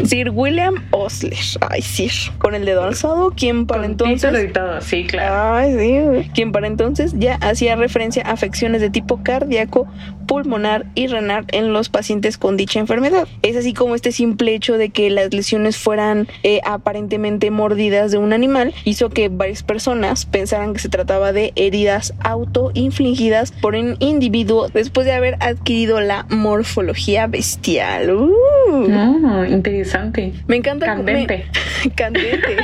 Sir 0.10 0.32
William 0.32 0.75
Osler. 0.89 1.38
Ay, 1.70 1.84
Sir. 1.84 2.12
Con 2.39 2.56
el 2.56 2.65
dedo 2.65 2.84
alzado, 2.84 3.29
quien 3.29 3.68
para 3.68 3.86
entonces. 3.86 4.44
Y 4.44 4.51
todo. 4.51 4.82
Sí, 4.82 5.06
claro. 5.06 5.53
Ay, 5.53 5.75
sí. 5.77 6.29
Quien 6.34 6.51
para 6.51 6.65
entonces 6.65 7.13
ya 7.15 7.36
hacía 7.36 7.75
referencia 7.75 8.24
a 8.25 8.32
afecciones 8.32 8.82
de 8.82 8.89
tipo 8.89 9.22
cardíaco, 9.22 9.88
pulmonar 10.27 10.88
y 10.96 11.08
renal 11.08 11.46
en 11.51 11.74
los 11.74 11.89
pacientes 11.89 12.39
con 12.39 12.58
dicha 12.58 12.79
enfermedad. 12.79 13.27
Es 13.44 13.56
así 13.56 13.74
como 13.74 13.94
este 13.94 14.12
simple 14.12 14.56
hecho 14.56 14.77
de 14.79 14.89
que 14.89 15.12
las 15.12 15.32
lesiones 15.32 15.77
fueran 15.77 16.27
eh, 16.41 16.62
aparentemente 16.65 17.51
mordidas 17.51 18.12
de 18.12 18.18
un 18.18 18.34
animal 18.34 18.74
hizo 18.86 19.10
que 19.10 19.29
varias 19.29 19.62
personas 19.62 20.25
pensaran 20.25 20.74
que 20.74 20.79
se 20.79 20.88
trataba 20.89 21.31
de 21.31 21.53
heridas 21.55 22.13
autoinfligidas 22.19 23.51
por 23.51 23.75
un 23.75 23.96
individuo 24.00 24.69
después 24.69 25.05
de 25.05 25.13
haber 25.13 25.36
adquirido 25.39 26.01
la 26.01 26.25
morfología 26.29 27.27
bestial. 27.27 28.12
Uh. 28.12 29.46
interesante. 29.48 30.34
Me 30.48 30.58
encanta. 30.58 30.86
Candente. 30.86 31.46
candente. 31.96 32.58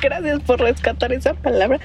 Gracias 0.00 0.40
por 0.40 0.60
rescatar 0.60 1.12
esa 1.12 1.34
palabra. 1.34 1.80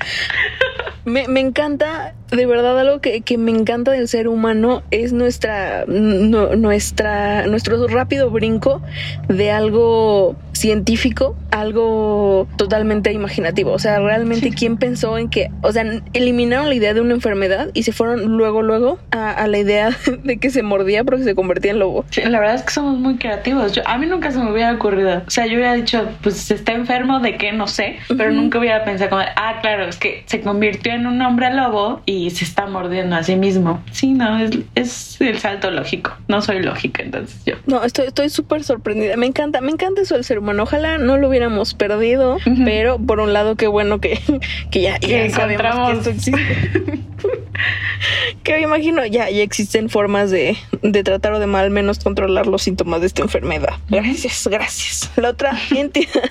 Me, 1.05 1.27
me, 1.27 1.39
encanta, 1.39 2.13
de 2.35 2.45
verdad, 2.45 2.79
algo 2.79 2.99
que, 2.99 3.21
que, 3.21 3.37
me 3.37 3.51
encanta 3.51 3.91
del 3.91 4.07
ser 4.07 4.27
humano 4.27 4.81
es 4.91 5.13
nuestra, 5.13 5.85
nuestra, 5.85 7.45
nuestro 7.47 7.87
rápido 7.87 8.29
brinco 8.29 8.81
de 9.27 9.51
algo 9.51 10.35
científico, 10.53 11.35
algo 11.51 12.47
totalmente 12.57 13.11
imaginativo. 13.11 13.71
O 13.71 13.79
sea, 13.79 13.99
realmente, 13.99 14.51
¿quién 14.51 14.77
pensó 14.77 15.17
en 15.17 15.29
que, 15.29 15.49
o 15.61 15.71
sea, 15.71 15.83
eliminaron 16.13 16.69
la 16.69 16.75
idea 16.75 16.93
de 16.93 17.01
una 17.01 17.13
enfermedad 17.13 17.69
y 17.73 17.83
se 17.83 17.91
fueron 17.91 18.37
luego, 18.37 18.61
luego 18.61 18.99
a, 19.11 19.31
a 19.31 19.47
la 19.47 19.57
idea 19.59 19.89
de 20.23 20.37
que 20.37 20.49
se 20.49 20.63
mordía 20.63 21.03
porque 21.03 21.23
se 21.23 21.35
convertía 21.35 21.71
en 21.71 21.79
lobo? 21.79 22.05
Sí, 22.09 22.21
la 22.21 22.39
verdad 22.39 22.55
es 22.55 22.63
que 22.63 22.71
somos 22.71 22.97
muy 22.97 23.17
creativos. 23.17 23.73
Yo, 23.73 23.81
a 23.85 23.97
mí 23.97 24.05
nunca 24.05 24.31
se 24.31 24.39
me 24.39 24.51
hubiera 24.51 24.73
ocurrido. 24.73 25.21
O 25.25 25.29
sea, 25.29 25.45
yo 25.45 25.55
hubiera 25.55 25.73
dicho, 25.73 26.07
pues 26.21 26.49
está 26.49 26.71
enfermo 26.71 27.19
de 27.19 27.37
qué, 27.37 27.51
no 27.51 27.67
sé, 27.67 27.97
pero 28.07 28.29
uh 28.29 28.33
-huh. 28.33 28.35
nunca 28.35 28.59
hubiera 28.59 28.83
pensado 28.83 29.09
como, 29.09 29.21
ah, 29.21 29.59
claro, 29.61 29.85
es 29.85 29.97
que 29.97 30.23
se 30.25 30.41
convirtió 30.41 30.93
en 30.93 31.07
un 31.07 31.21
hombre 31.21 31.53
lobo 31.53 32.01
y 32.05 32.22
se 32.29 32.45
está 32.45 32.65
mordiendo 32.67 33.15
a 33.15 33.23
sí 33.23 33.35
mismo. 33.35 33.83
Sí, 33.91 34.13
no, 34.13 34.39
es, 34.39 34.51
es 34.75 35.21
el 35.21 35.39
salto 35.39 35.71
lógico. 35.71 36.15
No 36.27 36.41
soy 36.41 36.61
lógica, 36.61 37.03
entonces 37.03 37.39
yo. 37.45 37.55
No, 37.65 37.83
estoy 37.83 38.29
súper 38.29 38.63
sorprendida. 38.63 39.17
Me 39.17 39.25
encanta, 39.25 39.61
me 39.61 39.71
encanta 39.71 40.01
eso 40.01 40.15
del 40.15 40.23
ser 40.23 40.39
humano. 40.39 40.63
Ojalá 40.63 40.97
no 40.97 41.17
lo 41.17 41.29
hubiéramos 41.29 41.73
perdido, 41.73 42.35
uh 42.35 42.39
-huh. 42.39 42.65
pero 42.65 42.99
por 42.99 43.19
un 43.19 43.33
lado, 43.33 43.55
qué 43.55 43.67
bueno 43.67 43.99
que, 43.99 44.19
que 44.71 44.81
ya, 44.81 44.99
que 44.99 45.29
ya 45.29 45.29
sabemos 45.29 45.91
que 45.91 45.97
esto 45.97 46.09
existe. 46.09 47.03
que 48.43 48.53
me 48.53 48.61
imagino 48.61 49.05
ya, 49.05 49.29
ya 49.29 49.41
existen 49.41 49.89
formas 49.89 50.31
de, 50.31 50.57
de 50.81 51.03
tratar 51.03 51.33
o 51.33 51.39
de 51.39 51.47
mal 51.47 51.69
menos 51.69 51.99
controlar 51.99 52.47
los 52.47 52.63
síntomas 52.63 53.01
de 53.01 53.07
esta 53.07 53.21
enfermedad. 53.21 53.73
Gracias, 53.89 54.47
gracias. 54.47 55.11
La 55.15 55.29
otra 55.29 55.57
entidad 55.75 56.29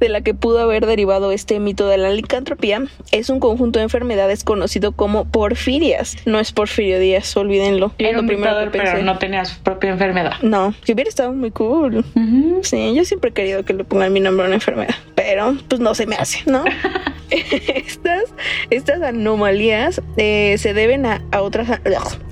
de 0.00 0.08
la 0.08 0.20
que 0.20 0.34
pudo 0.34 0.60
haber 0.60 0.86
derivado 0.86 1.32
este 1.32 1.58
mito 1.60 1.86
de 1.86 1.98
la 1.98 2.10
licantropía 2.10 2.84
es 3.12 3.30
un 3.30 3.40
conjunto 3.40 3.78
de 3.78 3.84
enfermedades 3.84 4.44
conocido 4.44 4.92
como 4.92 5.24
porfirias. 5.34 6.16
No 6.26 6.38
es 6.38 6.52
Porfirio 6.52 7.00
Díaz, 7.00 7.36
olvídenlo. 7.36 7.90
Era 7.98 8.12
lo 8.12 8.24
primero 8.24 8.56
que 8.60 8.70
pensé. 8.70 8.92
Pero 8.92 9.04
no 9.04 9.18
tenía 9.18 9.44
su 9.44 9.58
propia 9.64 9.90
enfermedad. 9.90 10.34
No, 10.42 10.72
que 10.84 10.92
hubiera 10.92 11.08
estado 11.08 11.32
muy 11.32 11.50
cool. 11.50 11.96
Uh 11.96 12.02
-huh. 12.14 12.62
Sí, 12.62 12.94
yo 12.94 13.04
siempre 13.04 13.30
he 13.30 13.32
querido 13.32 13.64
que 13.64 13.72
le 13.74 13.82
pongan 13.82 14.12
mi 14.12 14.20
nombre 14.20 14.44
a 14.44 14.46
una 14.46 14.54
enfermedad, 14.54 14.94
pero 15.16 15.56
pues 15.68 15.80
no 15.80 15.92
se 15.96 16.06
me 16.06 16.14
hace, 16.14 16.48
¿no? 16.48 16.62
estas, 17.30 18.34
estas 18.70 19.02
anomalías 19.02 20.00
eh, 20.16 20.56
se 20.58 20.74
deben 20.74 21.06
a, 21.06 21.22
a 21.32 21.42
otras. 21.42 21.80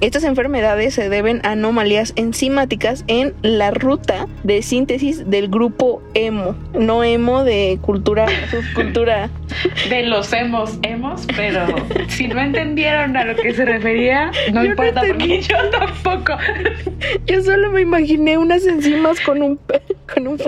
Estas 0.01 0.25
enfermedades 0.25 0.95
se 0.95 1.09
deben 1.09 1.41
a 1.45 1.53
anomalías 1.53 2.13
enzimáticas 2.17 3.05
en 3.07 3.35
la 3.43 3.71
ruta 3.71 4.27
de 4.43 4.63
síntesis 4.63 5.29
del 5.29 5.49
grupo 5.49 6.03
hemo. 6.15 6.57
No 6.75 7.05
hemo 7.05 7.45
de 7.45 7.79
cultura, 7.83 8.27
subcultura. 8.51 9.31
De 9.89 10.03
los 10.05 10.33
hemos, 10.33 10.79
hemos, 10.83 11.27
pero 11.37 11.67
si 12.09 12.29
no 12.29 12.41
entendieron 12.41 13.17
a 13.17 13.25
lo 13.25 13.37
que 13.37 13.55
se 13.55 13.65
refería, 13.65 14.31
no 14.53 14.65
Yo 14.65 14.71
importa 14.71 15.03
no 15.03 15.09
porque 15.09 15.43
yo 15.43 15.57
tampoco. 15.71 16.37
Yo 17.27 17.43
solo 17.43 17.71
me 17.71 17.83
imaginé 17.83 18.39
unas 18.39 18.65
enzimas 18.67 19.21
con 19.21 19.43
un 19.43 19.59
con 20.13 20.27
un. 20.27 20.39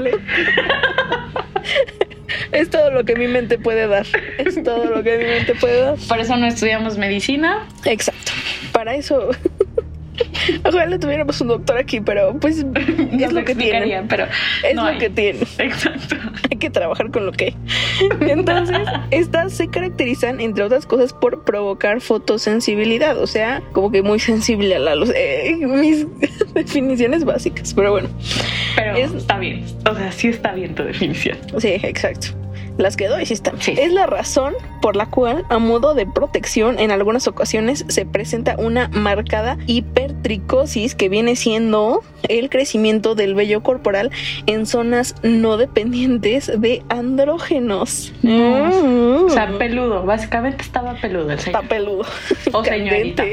Es 2.53 2.71
todo 2.71 2.91
lo 2.91 3.05
que 3.05 3.17
mi 3.17 3.29
mente 3.29 3.59
puede 3.59 3.87
dar. 3.87 4.07
Es 4.39 4.63
todo 4.63 4.85
lo 4.87 5.03
que 5.03 5.19
mi 5.19 5.25
mente 5.25 5.55
puede 5.55 5.81
dar. 5.81 5.97
Por 6.09 6.21
eso 6.21 6.37
no 6.37 6.47
estudiamos 6.47 6.99
medicina. 6.99 7.67
Exacto. 7.85 8.33
Para 8.73 8.95
eso. 8.95 9.31
Ojalá 10.65 10.99
tuviéramos 10.99 11.41
un 11.41 11.49
doctor 11.49 11.79
aquí, 11.79 12.01
pero 12.01 12.39
pues 12.39 12.59
es 12.59 12.65
no 12.65 13.31
lo 13.31 13.45
que 13.45 13.55
tiene. 13.55 14.05
Pero 14.09 14.25
es 14.25 14.75
no 14.75 14.83
lo 14.83 14.89
hay. 14.89 14.99
que 14.99 15.11
tiene. 15.11 15.41
Exacto. 15.59 16.17
Hay 16.51 16.59
que 16.59 16.71
trabajar 16.71 17.11
con 17.11 17.27
lo 17.27 17.33
que 17.33 17.47
hay. 17.47 17.57
Entonces, 18.21 18.79
estas 19.11 19.53
se 19.53 19.69
caracterizan, 19.69 20.41
entre 20.41 20.65
otras 20.65 20.87
cosas, 20.87 21.13
por 21.13 21.45
provocar 21.45 22.01
fotosensibilidad. 22.01 23.19
O 23.19 23.27
sea, 23.27 23.63
como 23.73 23.91
que 23.91 24.03
muy 24.03 24.19
sensible 24.19 24.75
a 24.77 24.79
la 24.79 24.95
luz. 24.95 25.11
Eh, 25.15 25.57
mis 25.67 26.07
definiciones 26.55 27.25
básicas, 27.25 27.75
pero 27.75 27.93
bueno. 27.93 28.09
Pero 28.77 28.97
es, 28.97 29.13
está 29.13 29.39
bien. 29.39 29.65
O 29.91 29.95
sea, 29.95 30.13
sí 30.13 30.29
está 30.29 30.53
bien 30.55 30.75
tu 30.75 30.83
definición. 30.83 31.39
Sí, 31.59 31.81
exacto 31.83 32.44
las 32.79 32.97
que 32.97 33.09
doy 33.09 33.27
sí 33.27 33.35
están. 33.35 33.61
Sí. 33.61 33.75
Es 33.79 33.93
la 33.93 34.07
razón 34.07 34.55
por 34.81 34.97
la 34.97 35.07
cual, 35.07 35.45
a 35.49 35.59
modo 35.59 35.95
de 35.95 36.07
protección, 36.07 36.79
en 36.79 36.91
algunas 36.91 37.27
ocasiones 37.29 37.85
se 37.89 38.05
presenta 38.05 38.57
una 38.59 38.89
marcada 38.89 39.59
hipertricosis 39.67 40.95
que 40.95 41.09
viene 41.09 41.37
siendo 41.37 42.03
el 42.29 42.51
crecimiento 42.51 43.15
del 43.15 43.35
vello 43.35 43.63
corporal 43.63 44.11
en 44.47 44.67
zonas 44.67 45.15
no 45.23 45.57
dependientes 45.57 46.51
de 46.61 46.83
andrógenos. 46.89 48.13
No. 48.23 48.65
Mm. 48.65 49.25
O 49.27 49.31
sea, 49.31 49.57
peludo. 49.59 50.05
Básicamente 50.05 50.63
estaba 50.63 50.95
peludo 50.95 51.31
el 51.33 51.39
señor. 51.39 51.63
Está 51.63 51.69
peludo. 51.69 52.05
O 52.53 52.65
señorita. 52.65 53.25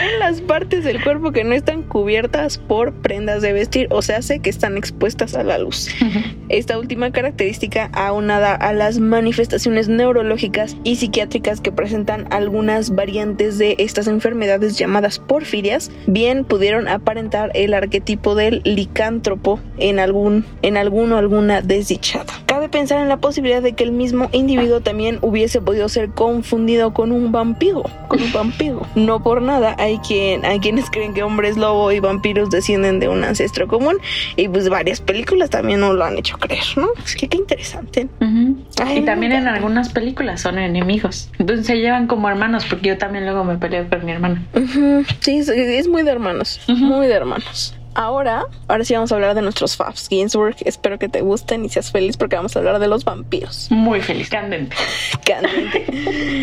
En 0.00 0.18
las 0.18 0.40
partes 0.40 0.84
del 0.84 1.02
cuerpo 1.02 1.32
que 1.32 1.44
no 1.44 1.54
están 1.54 1.82
cubiertas 1.82 2.58
por 2.58 2.92
prendas 2.92 3.42
de 3.42 3.52
vestir, 3.52 3.88
o 3.90 4.02
sea, 4.02 4.18
hace 4.18 4.40
que 4.40 4.50
están 4.50 4.76
expuestas 4.76 5.34
a 5.34 5.44
la 5.44 5.58
luz. 5.58 5.88
Uh 6.00 6.04
-huh. 6.04 6.36
Esta 6.48 6.78
última 6.78 7.10
característica 7.12 7.90
aunada 7.92 8.54
a 8.54 8.72
las 8.72 8.98
manifestaciones 8.98 9.88
neurológicas 9.88 10.76
y 10.84 10.96
psiquiátricas 10.96 11.60
que 11.60 11.72
presentan 11.72 12.26
algunas 12.30 12.94
variantes 12.94 13.58
de 13.58 13.76
estas 13.78 14.06
enfermedades 14.06 14.78
llamadas 14.78 15.18
porfirias, 15.18 15.90
bien 16.06 16.44
pudieron 16.44 16.88
aparentar 16.88 17.50
el 17.54 17.74
arquetipo 17.74 18.34
del 18.34 18.60
licántropo 18.64 19.60
en 19.78 19.98
algún 19.98 20.44
en 20.62 20.76
alguno 20.76 21.16
o 21.16 21.18
alguna 21.18 21.60
desdichada. 21.60 22.32
Cabe 22.46 22.68
pensar 22.68 23.00
en 23.00 23.08
la 23.08 23.16
posibilidad 23.16 23.62
de 23.62 23.72
que 23.72 23.84
el 23.84 23.92
mismo 23.92 24.28
individuo 24.32 24.80
también 24.80 25.18
hubiese 25.22 25.60
podido 25.60 25.88
ser 25.88 26.10
confundido 26.10 26.92
con 26.92 27.12
un 27.12 27.32
vampiro, 27.32 27.82
con 28.08 28.22
un 28.22 28.32
vampiro. 28.32 28.86
No 28.94 29.22
por 29.22 29.41
nada 29.42 29.76
hay 29.78 29.98
quien 29.98 30.44
hay 30.44 30.60
quienes 30.60 30.90
creen 30.90 31.14
que 31.14 31.22
hombres 31.22 31.56
lobo 31.56 31.92
y 31.92 32.00
vampiros 32.00 32.50
descienden 32.50 33.00
de 33.00 33.08
un 33.08 33.24
ancestro 33.24 33.68
común 33.68 33.98
y 34.36 34.48
pues 34.48 34.68
varias 34.68 35.00
películas 35.00 35.50
también 35.50 35.80
nos 35.80 35.94
lo 35.94 36.04
han 36.04 36.16
hecho 36.18 36.38
creer, 36.38 36.64
¿no? 36.76 36.88
Es 37.04 37.16
que 37.16 37.28
qué 37.28 37.36
interesante. 37.36 38.08
Uh 38.20 38.24
-huh. 38.24 38.56
Ay, 38.82 38.98
y 38.98 39.02
también 39.02 39.32
en 39.32 39.48
algunas 39.48 39.88
películas 39.90 40.40
son 40.40 40.58
enemigos. 40.58 41.30
Entonces 41.38 41.66
se 41.66 41.76
llevan 41.76 42.06
como 42.06 42.28
hermanos, 42.28 42.64
porque 42.68 42.88
yo 42.88 42.98
también 42.98 43.24
luego 43.24 43.44
me 43.44 43.56
peleo 43.58 43.88
con 43.88 44.04
mi 44.04 44.12
hermano. 44.12 44.42
Uh 44.54 44.60
-huh. 44.60 45.06
Sí, 45.20 45.38
es, 45.38 45.48
es, 45.48 45.88
muy 45.88 46.02
de 46.02 46.10
hermanos, 46.10 46.60
uh 46.68 46.72
-huh. 46.72 46.76
muy 46.76 47.06
de 47.06 47.14
hermanos. 47.14 47.74
Ahora, 47.94 48.44
ahora 48.68 48.84
sí 48.84 48.94
vamos 48.94 49.12
a 49.12 49.16
hablar 49.16 49.34
de 49.34 49.42
nuestros 49.42 49.76
faves. 49.76 50.08
Ginsburg, 50.08 50.56
espero 50.64 50.98
que 50.98 51.08
te 51.08 51.20
gusten 51.20 51.64
y 51.64 51.68
seas 51.68 51.90
feliz 51.90 52.16
porque 52.16 52.36
vamos 52.36 52.56
a 52.56 52.58
hablar 52.58 52.78
de 52.78 52.88
los 52.88 53.04
vampiros. 53.04 53.68
Muy 53.70 54.00
feliz, 54.00 54.30
candente. 54.30 54.76
candente. 55.26 55.86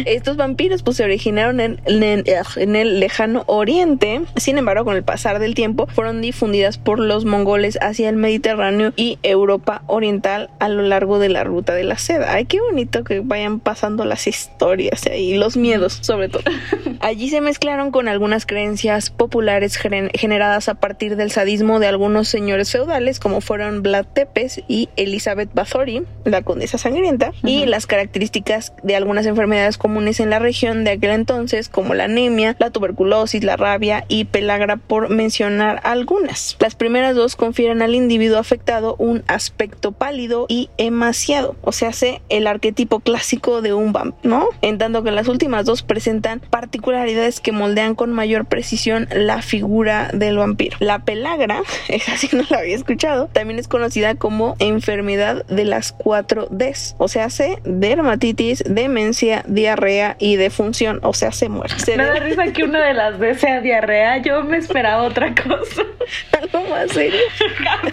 Estos 0.06 0.38
vampiros 0.38 0.84
pues 0.84 0.98
se 0.98 1.04
originaron 1.04 1.60
en, 1.60 1.82
en, 1.86 2.24
en, 2.56 2.76
el 2.76 3.00
lejano 3.00 3.44
oriente. 3.48 4.22
Sin 4.36 4.58
embargo, 4.58 4.86
con 4.86 4.96
el 4.96 5.04
pasar 5.04 5.40
del 5.40 5.56
tiempo, 5.56 5.88
fueron 5.88 6.22
difundidas 6.22 6.78
por 6.78 7.00
los 7.00 7.26
mongoles 7.26 7.80
hacia 7.82 8.10
el 8.10 8.16
Mediterráneo 8.16 8.94
y 8.96 9.18
Europa 9.24 9.82
oriental 9.88 10.50
a 10.60 10.70
lo 10.70 10.84
largo 10.84 11.20
de 11.20 11.30
la 11.30 11.44
ruta 11.44 11.74
de 11.74 11.84
la 11.84 11.98
seda. 11.98 12.34
Ay, 12.34 12.46
qué 12.46 12.62
bonito 12.62 13.04
que 13.04 13.22
vayan 13.22 13.60
pasando 13.60 14.06
las 14.06 14.28
historias 14.28 15.04
y 15.16 15.36
los 15.36 15.58
miedos, 15.58 16.00
sobre 16.02 16.30
todo. 16.30 16.44
Allí 17.00 17.30
se 17.30 17.42
mezclaron 17.42 17.92
con 17.92 18.08
algunas 18.08 18.46
creencias 18.46 19.10
populares 19.10 19.78
generadas 19.78 20.70
a 20.70 20.76
partir 20.76 21.16
del 21.16 21.32
sadismo 21.40 21.80
de 21.80 21.88
algunos 21.88 22.28
señores 22.28 22.70
feudales 22.70 23.18
como 23.22 23.40
fueron 23.40 23.82
Vlad 23.82 24.06
Tepes 24.08 24.62
y 24.68 24.90
Elizabeth 24.98 25.50
Bathory, 25.54 26.04
la 26.26 26.42
condesa 26.42 26.78
sangrienta, 26.78 27.30
uh 27.30 27.32
-huh. 27.32 27.50
y 27.50 27.66
las 27.66 27.88
características 27.88 28.74
de 28.84 28.98
algunas 28.98 29.26
enfermedades 29.26 29.78
comunes 29.78 30.20
en 30.20 30.32
la 30.32 30.40
región 30.40 30.84
de 30.84 30.92
aquel 30.92 31.12
entonces 31.12 31.70
como 31.70 31.94
la 31.94 32.04
anemia, 32.04 32.58
la 32.60 32.72
tuberculosis, 32.72 33.42
la 33.46 33.56
rabia 33.56 34.04
y 34.10 34.26
pelagra 34.26 34.76
por 34.76 35.08
mencionar 35.10 35.80
algunas. 35.86 36.58
Las 36.60 36.76
primeras 36.76 37.16
dos 37.16 37.38
confieren 37.38 37.82
al 37.82 37.96
individuo 37.96 38.38
afectado 38.38 38.98
un 38.98 39.24
aspecto 39.28 39.94
pálido 39.94 40.46
y 40.50 40.70
emaciado, 40.76 41.56
o 41.62 41.72
sea, 41.72 41.90
hace 41.90 42.22
el 42.28 42.48
arquetipo 42.48 43.00
clásico 43.00 43.62
de 43.62 43.72
un 43.72 43.94
vampiro, 43.94 44.30
¿no? 44.30 44.50
En 44.62 44.78
tanto 44.78 45.04
que 45.04 45.12
las 45.12 45.30
últimas 45.30 45.64
dos 45.64 45.84
presentan 45.84 46.42
particularidades 46.50 47.40
que 47.40 47.54
moldean 47.54 47.96
con 47.96 48.12
mayor 48.12 48.44
precisión 48.44 49.08
la 49.14 49.42
figura 49.42 50.10
del 50.14 50.36
vampiro. 50.36 50.76
La 50.82 51.00
pelagra 51.06 51.29
pelagra, 51.30 51.62
esa 51.88 52.18
sí 52.18 52.30
no 52.34 52.44
la 52.50 52.60
había 52.60 52.76
escuchado, 52.76 53.28
también 53.28 53.60
es 53.60 53.68
conocida 53.68 54.16
como 54.16 54.56
enfermedad 54.60 55.46
de 55.46 55.66
las 55.66 55.92
cuatro 55.92 56.48
Ds, 56.50 56.96
o 56.98 57.08
sea, 57.08 57.26
hace 57.26 57.60
dermatitis, 57.64 58.64
demencia, 58.66 59.44
diarrea 59.48 60.16
y 60.20 60.36
defunción, 60.36 61.00
o 61.04 61.14
sea, 61.14 61.32
se 61.32 61.50
muere. 61.50 61.78
Se 61.80 61.96
Me 61.98 62.06
da 62.06 62.20
risa 62.20 62.52
que 62.54 62.64
una 62.64 62.84
de 62.86 62.94
las 62.94 63.20
D 63.20 63.36
sea 63.36 63.62
diarrea, 63.62 64.18
yo 64.18 64.44
me 64.44 64.58
esperaba 64.58 65.04
otra 65.04 65.34
cosa. 65.34 65.84
Algo 66.42 66.70
más 66.70 66.92
serio. 66.92 67.20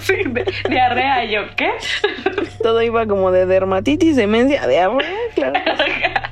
Sí, 0.00 0.14
diarrea, 0.68 1.24
yo, 1.24 1.40
¿qué? 1.56 1.70
Todo 2.62 2.82
iba 2.82 3.06
como 3.06 3.32
de 3.32 3.46
dermatitis, 3.46 4.14
demencia, 4.16 4.66
diarrea, 4.66 5.08
claro. 5.34 5.60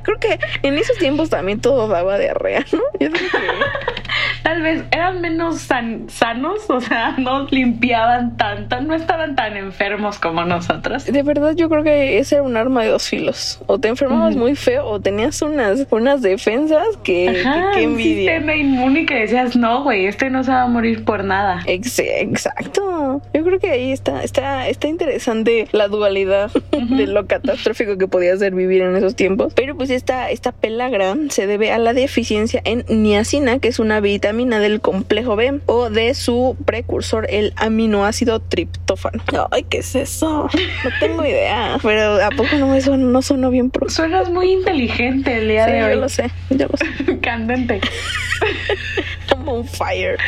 Creo 0.02 0.18
que 0.18 0.38
en 0.62 0.78
esos 0.78 0.96
tiempos 0.98 1.30
también 1.30 1.60
todo 1.60 1.88
daba 1.88 2.18
diarrea, 2.18 2.64
¿no? 2.72 2.80
Yo 3.00 3.10
creo 3.10 3.30
que... 3.30 4.03
Tal 4.44 4.60
vez 4.62 4.84
eran 4.92 5.20
menos 5.22 5.58
san- 5.58 6.08
sanos, 6.10 6.68
o 6.68 6.80
sea, 6.80 7.14
no 7.18 7.46
limpiaban 7.46 8.36
tanto, 8.36 8.80
no 8.82 8.94
estaban 8.94 9.34
tan 9.36 9.56
enfermos 9.56 10.18
como 10.18 10.44
nosotros. 10.44 11.06
De 11.06 11.22
verdad, 11.22 11.54
yo 11.56 11.68
creo 11.70 11.82
que 11.82 12.18
ese 12.18 12.36
era 12.36 12.44
un 12.44 12.56
arma 12.56 12.82
de 12.82 12.90
dos 12.90 13.08
filos. 13.08 13.60
O 13.66 13.78
te 13.80 13.88
enfermabas 13.88 14.36
muy 14.36 14.54
feo 14.54 14.84
o 14.86 15.00
tenías 15.00 15.40
unas, 15.40 15.86
unas 15.90 16.20
defensas 16.20 16.84
que, 17.02 17.14
que- 17.32 17.40
Ajá, 17.40 17.72
que 17.72 17.86
un 17.86 17.92
envidia. 17.92 18.32
sistema 18.34 18.54
inmune 18.54 19.06
que 19.06 19.14
decías, 19.14 19.56
no, 19.56 19.82
güey, 19.82 20.04
este 20.06 20.28
no 20.28 20.44
se 20.44 20.50
va 20.50 20.62
a 20.64 20.68
morir 20.68 21.04
por 21.06 21.24
nada. 21.24 21.62
Ex- 21.66 21.98
exacto. 21.98 23.22
Yo 23.32 23.44
creo 23.44 23.58
que 23.58 23.70
ahí 23.70 23.92
está, 23.92 24.22
está, 24.22 24.68
está 24.68 24.88
interesante 24.88 25.68
la 25.72 25.88
dualidad 25.88 26.50
de 26.90 27.06
lo 27.06 27.26
catastrófico 27.26 27.96
que 27.96 28.08
podía 28.08 28.36
ser 28.36 28.54
vivir 28.54 28.82
en 28.82 28.94
esos 28.94 29.16
tiempos. 29.16 29.54
Pero 29.54 29.74
pues 29.74 29.88
esta, 29.88 30.30
esta 30.30 30.52
pelagra 30.52 31.14
se 31.30 31.46
debe 31.46 31.72
a 31.72 31.78
la 31.78 31.94
deficiencia 31.94 32.60
en 32.66 32.84
niacina, 32.88 33.58
que 33.58 33.68
es 33.68 33.78
una 33.78 34.00
vitamina 34.00 34.33
del 34.34 34.80
complejo 34.80 35.36
B, 35.36 35.60
o 35.66 35.90
de 35.90 36.12
su 36.14 36.56
precursor, 36.64 37.26
el 37.30 37.52
aminoácido 37.56 38.40
triptófano. 38.40 39.22
Ay, 39.50 39.64
¿qué 39.64 39.78
es 39.78 39.94
eso? 39.94 40.48
No 40.84 40.90
tengo 41.00 41.24
idea. 41.24 41.78
Pero 41.82 42.22
¿a 42.22 42.30
poco 42.30 42.56
no 42.58 42.66
me 42.66 42.80
suena, 42.80 43.04
no 43.04 43.22
sonó 43.22 43.50
bien 43.50 43.70
pro? 43.70 43.88
Suenas 43.88 44.30
muy 44.30 44.52
inteligente 44.52 45.38
el 45.38 45.48
día 45.48 45.66
de 45.66 45.80
yo 45.80 45.86
hoy. 45.86 45.96
lo 45.96 46.08
sé, 46.08 46.30
yo 46.50 46.66
lo 46.66 46.76
sé. 46.76 47.20
Candente. 47.22 47.80
I'm 49.30 49.48
on 49.48 49.64
fire. 49.64 50.18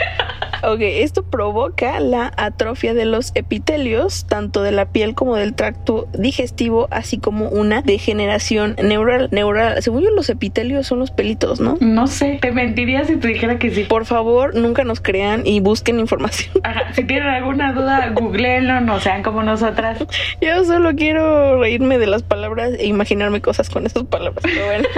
Ok, 0.66 0.80
esto 0.80 1.22
provoca 1.22 2.00
la 2.00 2.32
atrofia 2.36 2.92
de 2.92 3.04
los 3.04 3.30
epitelios, 3.36 4.26
tanto 4.26 4.64
de 4.64 4.72
la 4.72 4.86
piel 4.86 5.14
como 5.14 5.36
del 5.36 5.54
tracto 5.54 6.08
digestivo, 6.12 6.88
así 6.90 7.18
como 7.18 7.48
una 7.50 7.82
degeneración 7.82 8.74
neural. 8.82 9.28
neural. 9.30 9.80
Según 9.80 10.02
yo, 10.02 10.10
los 10.10 10.28
epitelios 10.28 10.88
son 10.88 10.98
los 10.98 11.12
pelitos, 11.12 11.60
¿no? 11.60 11.76
No 11.78 12.08
sé, 12.08 12.40
te 12.42 12.50
mentiría 12.50 13.04
si 13.04 13.14
te 13.14 13.28
dijera 13.28 13.60
que 13.60 13.70
sí. 13.70 13.84
Por 13.84 14.06
favor, 14.06 14.56
nunca 14.56 14.82
nos 14.82 15.00
crean 15.00 15.46
y 15.46 15.60
busquen 15.60 16.00
información. 16.00 16.52
Ajá, 16.64 16.92
si 16.94 17.04
tienen 17.04 17.28
alguna 17.28 17.72
duda, 17.72 18.10
googleenlo, 18.12 18.80
no 18.80 18.98
sean 18.98 19.22
como 19.22 19.44
nosotras. 19.44 20.04
Yo 20.40 20.64
solo 20.64 20.96
quiero 20.96 21.60
reírme 21.60 21.98
de 21.98 22.08
las 22.08 22.24
palabras 22.24 22.72
e 22.76 22.86
imaginarme 22.86 23.40
cosas 23.40 23.70
con 23.70 23.86
esas 23.86 24.02
palabras. 24.02 24.42
Pero 24.42 24.66
bueno. 24.66 24.88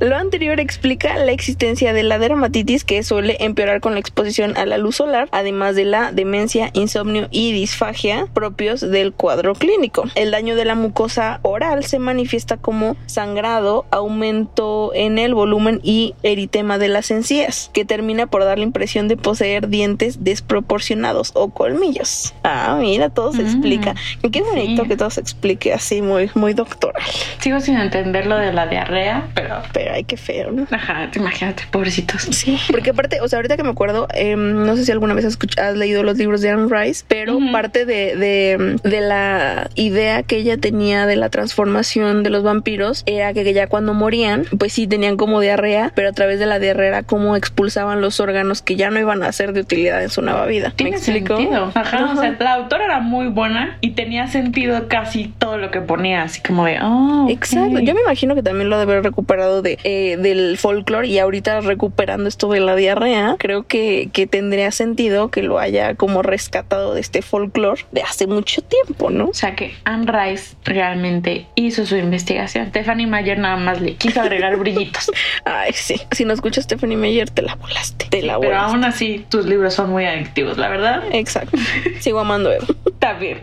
Lo 0.00 0.16
anterior 0.16 0.60
explica 0.60 1.16
la 1.16 1.32
existencia 1.32 1.92
de 1.92 2.02
la 2.02 2.18
dermatitis 2.18 2.84
que 2.84 3.02
suele 3.02 3.36
empeorar 3.40 3.80
con 3.80 3.94
la 3.94 4.00
exposición 4.00 4.56
a 4.56 4.66
la 4.66 4.76
luz 4.78 4.96
solar, 4.96 5.28
además 5.32 5.74
de 5.74 5.84
la 5.86 6.12
demencia, 6.12 6.70
insomnio 6.74 7.28
y 7.30 7.52
disfagia 7.52 8.26
propios 8.34 8.80
del 8.80 9.12
cuadro 9.12 9.54
clínico. 9.54 10.04
El 10.14 10.30
daño 10.30 10.54
de 10.54 10.64
la 10.66 10.74
mucosa 10.74 11.40
oral 11.42 11.84
se 11.84 11.98
manifiesta 11.98 12.56
como 12.58 12.96
sangrado, 13.06 13.86
aumento 13.90 14.92
en 14.94 15.18
el 15.18 15.34
volumen 15.34 15.80
y 15.82 16.14
eritema 16.22 16.78
de 16.78 16.88
las 16.88 17.10
encías, 17.10 17.70
que 17.72 17.84
termina 17.84 18.26
por 18.26 18.44
dar 18.44 18.58
la 18.58 18.64
impresión 18.64 19.08
de 19.08 19.16
poseer 19.16 19.68
dientes 19.68 20.22
desproporcionados 20.24 21.30
o 21.34 21.48
colmillos. 21.50 22.34
Ah, 22.44 22.76
mira, 22.80 23.08
todo 23.10 23.32
se 23.32 23.42
Mm. 23.42 23.46
explica. 23.46 23.94
Y 24.22 24.30
Qué 24.30 24.42
bonito 24.42 24.82
Sí. 24.82 24.88
que 24.88 24.96
todo 24.98 25.08
se 25.10 25.20
explique 25.20 25.72
así, 25.72 26.02
muy, 26.02 26.30
muy 26.34 26.52
doctoral. 26.52 27.02
Sigo 27.40 27.60
sin 27.60 27.76
entender 27.78 28.26
lo 28.26 28.36
de 28.36 28.52
la 28.52 28.66
diarrea, 28.66 29.28
pero. 29.34 29.56
Pero 29.72 29.85
ay, 29.90 30.04
qué 30.04 30.16
feo, 30.16 30.50
¿no? 30.50 30.66
Ajá, 30.70 31.10
imagínate, 31.14 31.64
pobrecitos. 31.70 32.22
Sí, 32.36 32.58
porque 32.70 32.90
aparte, 32.90 33.20
o 33.20 33.28
sea, 33.28 33.38
ahorita 33.38 33.56
que 33.56 33.62
me 33.62 33.70
acuerdo, 33.70 34.08
em, 34.12 34.64
no 34.64 34.76
sé 34.76 34.84
si 34.84 34.92
alguna 34.92 35.14
vez 35.14 35.24
has, 35.24 35.38
has 35.58 35.76
leído 35.76 36.02
los 36.02 36.18
libros 36.18 36.40
de 36.40 36.50
Anne 36.50 36.68
Rice, 36.68 37.04
pero 37.08 37.38
parte 37.52 37.86
de, 37.86 38.16
de, 38.16 38.76
de 38.82 39.00
la 39.00 39.70
idea 39.74 40.22
que 40.22 40.36
ella 40.36 40.56
tenía 40.56 41.06
de 41.06 41.16
la 41.16 41.30
transformación 41.30 42.22
de 42.22 42.30
los 42.30 42.42
vampiros 42.42 43.02
era 43.06 43.32
que, 43.32 43.52
ya 43.52 43.68
cuando 43.68 43.94
morían, 43.94 44.44
pues 44.58 44.72
sí 44.72 44.86
tenían 44.86 45.16
como 45.16 45.40
diarrea, 45.40 45.92
pero 45.94 46.08
a 46.08 46.12
través 46.12 46.38
de 46.38 46.46
la 46.46 46.58
diarrea 46.58 46.88
era 46.88 47.02
como 47.02 47.36
expulsaban 47.36 48.00
los 48.00 48.20
órganos 48.20 48.62
que 48.62 48.76
ya 48.76 48.90
no 48.90 48.98
iban 48.98 49.22
a 49.22 49.32
ser 49.32 49.52
de 49.52 49.60
utilidad 49.60 50.02
en 50.02 50.10
su 50.10 50.22
nueva 50.22 50.46
vida. 50.46 50.74
¿Me 50.82 50.90
explico? 50.90 51.36
sentido. 51.36 51.72
Ajá, 51.74 52.12
o 52.12 52.20
sea, 52.20 52.36
la 52.38 52.54
autora 52.54 52.84
era 52.84 53.00
muy 53.00 53.28
buena 53.28 53.78
y 53.80 53.90
tenía 53.90 54.26
sentido 54.26 54.88
casi 54.88 55.32
todo 55.38 55.58
lo 55.58 55.70
que 55.70 55.80
ponía, 55.80 56.22
así 56.22 56.40
como 56.40 56.64
de, 56.64 56.78
oh, 56.82 57.26
Exacto, 57.28 57.78
yo 57.80 57.94
me 57.94 58.00
imagino 58.00 58.34
que 58.34 58.42
también 58.42 58.70
lo 58.70 58.78
debe 58.78 58.92
haber 58.92 59.04
recuperado 59.04 59.62
de, 59.62 59.75
eh, 59.84 60.16
del 60.18 60.56
folclore 60.58 61.08
y 61.08 61.18
ahorita 61.18 61.60
recuperando 61.60 62.28
esto 62.28 62.48
de 62.48 62.60
la 62.60 62.76
diarrea, 62.76 63.36
creo 63.38 63.66
que, 63.66 64.08
que 64.12 64.26
tendría 64.26 64.70
sentido 64.70 65.30
que 65.30 65.42
lo 65.42 65.58
haya 65.58 65.94
como 65.94 66.22
rescatado 66.22 66.94
de 66.94 67.00
este 67.00 67.22
folclore 67.22 67.84
de 67.92 68.02
hace 68.02 68.26
mucho 68.26 68.62
tiempo, 68.62 69.10
¿no? 69.10 69.26
O 69.26 69.34
sea 69.34 69.54
que 69.54 69.74
Anne 69.84 70.10
Rice 70.10 70.56
realmente 70.64 71.46
hizo 71.54 71.86
su 71.86 71.96
investigación. 71.96 72.68
Stephanie 72.68 73.06
Mayer 73.06 73.38
nada 73.38 73.56
más 73.56 73.80
le 73.80 73.94
quiso 73.94 74.20
agregar 74.20 74.56
brillitos. 74.58 75.10
Ay, 75.44 75.72
sí. 75.72 76.00
Si 76.12 76.24
no 76.24 76.32
escuchas 76.32 76.64
Stephanie 76.64 76.96
Meyer, 76.96 77.30
te 77.30 77.42
la 77.42 77.54
volaste. 77.56 78.06
Te 78.10 78.22
la 78.22 78.38
Pero 78.38 78.52
volaste. 78.52 78.72
aún 78.74 78.84
así, 78.84 79.24
tus 79.28 79.46
libros 79.46 79.74
son 79.74 79.90
muy 79.90 80.04
adictivos, 80.06 80.58
la 80.58 80.68
verdad. 80.68 81.02
Exacto. 81.12 81.56
Sigo 82.00 82.20
amando 82.20 82.52
Eva. 82.52 82.66
Está 82.86 83.14
bien. 83.14 83.38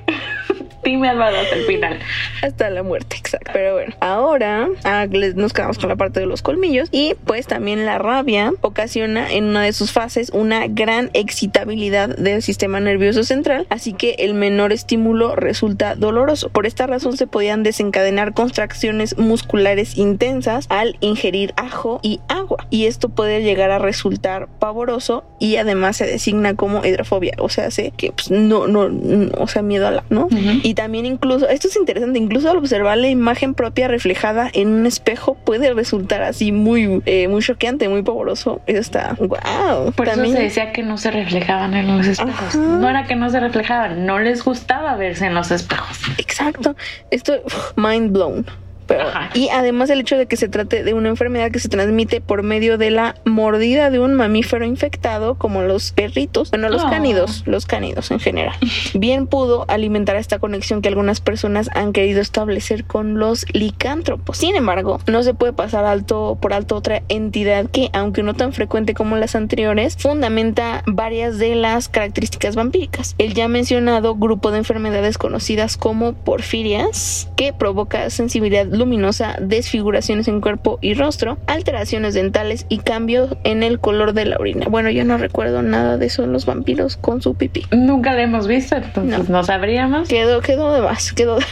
Dime 0.84 1.10
Álvaro 1.10 1.38
hasta 1.38 1.56
el 1.56 1.66
final. 1.66 2.00
Hasta 2.42 2.70
la 2.70 2.84
muerte, 2.84 3.16
exacto. 3.18 3.52
Pero 3.54 3.74
bueno, 3.74 3.96
ahora 4.00 4.68
ah, 4.84 5.08
nos 5.36 5.54
quedamos 5.54 5.78
con 5.78 5.90
la 5.90 5.96
parte 5.96 6.20
de 6.20 6.26
los 6.26 6.42
colmillos 6.42 6.90
y 6.92 7.16
pues 7.26 7.48
también 7.48 7.86
la 7.86 7.98
rabia 8.00 8.52
ocasiona 8.62 9.32
en 9.32 9.46
una 9.46 9.64
de 9.64 9.74
sus 9.74 9.92
fases 9.92 10.30
una 10.34 10.68
gran 10.68 11.10
excitabilidad 11.14 12.16
del 12.18 12.42
sistema 12.42 12.80
nervioso 12.80 13.24
central, 13.24 13.66
así 13.70 13.94
que 13.94 14.16
el 14.20 14.34
menor 14.34 14.74
estímulo 14.74 15.36
resulta 15.36 15.96
doloroso. 15.96 16.50
Por 16.50 16.66
esta 16.66 16.88
razón 16.88 17.18
se 17.18 17.28
podían 17.28 17.64
desencadenar 17.64 18.34
contracciones 18.34 19.18
musculares 19.18 19.98
intensas 19.98 20.66
al 20.70 20.98
ingerir 21.00 21.54
ajo 21.56 22.00
y 22.04 22.20
agua 22.28 22.68
y 22.70 22.86
esto 22.86 23.10
puede 23.10 23.44
llegar 23.44 23.72
a 23.72 23.80
resultar 23.80 24.48
pavoroso 24.60 25.24
y 25.40 25.56
además 25.58 25.98
se 25.98 26.06
designa 26.06 26.56
como 26.56 26.86
hidrofobia, 26.86 27.34
o 27.40 27.50
sea, 27.50 27.68
hace 27.68 27.92
que 27.96 28.12
pues, 28.12 28.32
no, 28.32 28.68
no, 28.68 28.90
no, 28.90 29.32
o 29.38 29.48
sea, 29.48 29.62
miedo 29.62 29.88
a 29.88 29.92
la, 29.92 30.04
¿no? 30.10 30.28
Y 30.64 30.73
también 30.74 31.06
incluso, 31.06 31.48
esto 31.50 31.68
es 31.68 31.76
interesante, 31.76 32.20
incluso 32.20 32.50
al 32.50 32.58
observar 32.58 32.98
la 32.98 33.10
imagen 33.10 33.54
propia 33.54 33.88
reflejada 33.88 34.50
en 34.54 34.70
un 34.70 34.86
espejo 34.86 35.36
puede 35.36 35.74
resultar 35.74 36.22
así 36.22 36.52
muy, 36.52 37.02
eh, 37.06 37.28
muy 37.28 37.42
choqueante, 37.42 37.90
muy 37.90 38.04
pavoroso. 38.04 38.62
Eso 38.68 38.80
está, 38.80 39.16
wow. 39.20 39.92
Por 39.94 40.08
eso 40.08 40.26
se 40.26 40.42
decía 40.42 40.74
que 40.74 40.84
no 40.84 40.98
se 40.98 41.12
reflejaban 41.12 41.74
en 41.74 41.98
los 41.98 42.08
espejos. 42.08 42.56
Ajá. 42.56 42.58
No 42.58 42.90
era 42.90 43.06
que 43.06 43.16
no 43.16 43.30
se 43.30 43.40
reflejaban, 43.40 44.06
no 44.06 44.20
les 44.20 44.44
gustaba 44.44 44.96
verse 44.96 45.26
en 45.26 45.36
los 45.36 45.52
espejos. 45.52 45.98
Exacto. 46.18 46.76
Esto, 47.12 47.34
mind 47.76 48.12
blown. 48.12 48.46
Pero- 48.88 49.08
Ajá. 49.08 49.30
y 49.34 49.50
además 49.50 49.90
el 49.90 50.02
hecho 50.02 50.18
de 50.18 50.26
que 50.26 50.38
se 50.38 50.48
trate 50.48 50.84
de 50.84 50.94
una 50.94 51.10
enfermedad 51.10 51.52
que 51.52 51.60
se 51.60 51.70
transmite 51.70 52.22
por 52.22 52.44
medio 52.44 52.78
de 52.78 52.92
la 52.92 53.16
mordida 53.26 53.90
de 53.90 54.00
un 54.00 54.14
mamífero 54.14 54.66
infectado, 54.66 55.36
como 55.36 55.62
los 55.62 55.92
perritos, 55.92 56.50
bueno, 56.52 56.70
los 56.70 56.84
Oh. 56.84 56.90
cánidos, 56.90 57.44
los 57.46 57.66
cánidos 57.66 58.12
en 58.12 58.20
general, 58.20 58.56
bien 58.94 59.28
pudo 59.28 59.66
alimentar 59.70 60.16
esta 60.16 60.40
conexión 60.40 60.82
que 60.82 60.90
algunas 60.90 61.22
personas 61.22 61.70
han 61.76 61.94
querido 61.94 62.22
establecer 62.22 62.86
con 62.86 63.20
los 63.20 63.46
licántropos. 63.54 64.38
Sin 64.38 64.56
embargo, 64.56 65.00
no 65.08 65.24
se 65.24 65.34
puede 65.34 65.54
pasar 65.54 65.86
alto 65.86 66.38
por 66.42 66.54
alto 66.54 66.76
otra 66.76 67.04
entidad 67.10 67.68
que, 67.70 67.90
aunque 67.94 68.24
no 68.24 68.34
tan 68.34 68.54
frecuente 68.54 68.94
como 68.94 69.16
las 69.18 69.36
anteriores, 69.36 69.96
fundamenta 69.98 70.84
varias 70.86 71.38
de 71.40 71.56
las 71.56 71.90
características 71.90 72.56
vampíricas. 72.56 73.16
El 73.18 73.34
ya 73.34 73.48
mencionado 73.48 74.16
grupo 74.16 74.52
de 74.52 74.60
enfermedades 74.60 75.18
conocidas 75.18 75.78
como 75.78 76.14
porfirias, 76.14 77.30
que 77.36 77.54
provoca 77.54 78.10
sensibilidad 78.10 78.66
luminosa, 78.74 79.38
desfiguraciones 79.40 80.28
en 80.28 80.42
cuerpo 80.42 80.80
y 80.82 80.94
rostro, 80.94 81.38
alteraciones 81.48 82.14
dentales 82.14 82.66
y 82.70 82.80
cambios 82.80 83.36
en 83.44 83.64
el 83.64 83.80
color 83.80 84.14
de 84.14 84.26
la 84.26 84.38
orina. 84.38 84.68
Bueno, 84.70 84.90
yo 84.90 85.06
no 85.06 85.18
recuerdo 85.18 85.62
nada 85.62 85.98
de 85.98 86.06
eso 86.08 86.24
en 86.24 86.34
los 86.34 86.46
vampiros 86.46 86.98
con 86.98 87.22
su 87.22 87.36
pipí. 87.36 87.66
Nunca 87.72 88.14
lo 88.14 88.20
hemos 88.20 88.48
visto, 88.48 88.76
entonces 88.76 89.30
no, 89.30 89.44
sabríamos. 89.44 90.08
Quedó, 90.08 90.42
quedó 90.42 90.74
de 90.74 90.82
más, 90.82 91.14
quedó 91.14 91.38
de... 91.38 91.46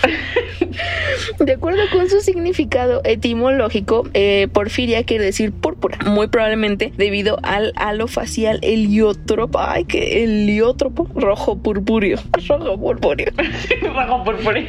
de 1.46 1.54
acuerdo 1.54 1.82
con 1.92 2.10
su 2.10 2.22
significado 2.22 3.02
etimológico, 3.04 4.08
eh, 4.14 4.48
porfiria 4.52 5.04
quiere 5.04 5.26
decir 5.26 5.52
púrpura, 5.52 5.98
muy 6.06 6.28
probablemente 6.28 6.94
debido 6.98 7.40
al 7.44 7.74
halo 7.76 8.08
facial 8.08 8.60
heliótropo, 8.62 9.60
ay, 9.60 9.86
que 9.86 10.24
heliótropo, 10.24 11.08
rojo 11.16 11.58
purpúreo, 11.58 12.20
rojo 12.48 12.80
purpúreo, 12.80 13.32
Bajo 13.96 14.24
purpúreo. 14.24 14.68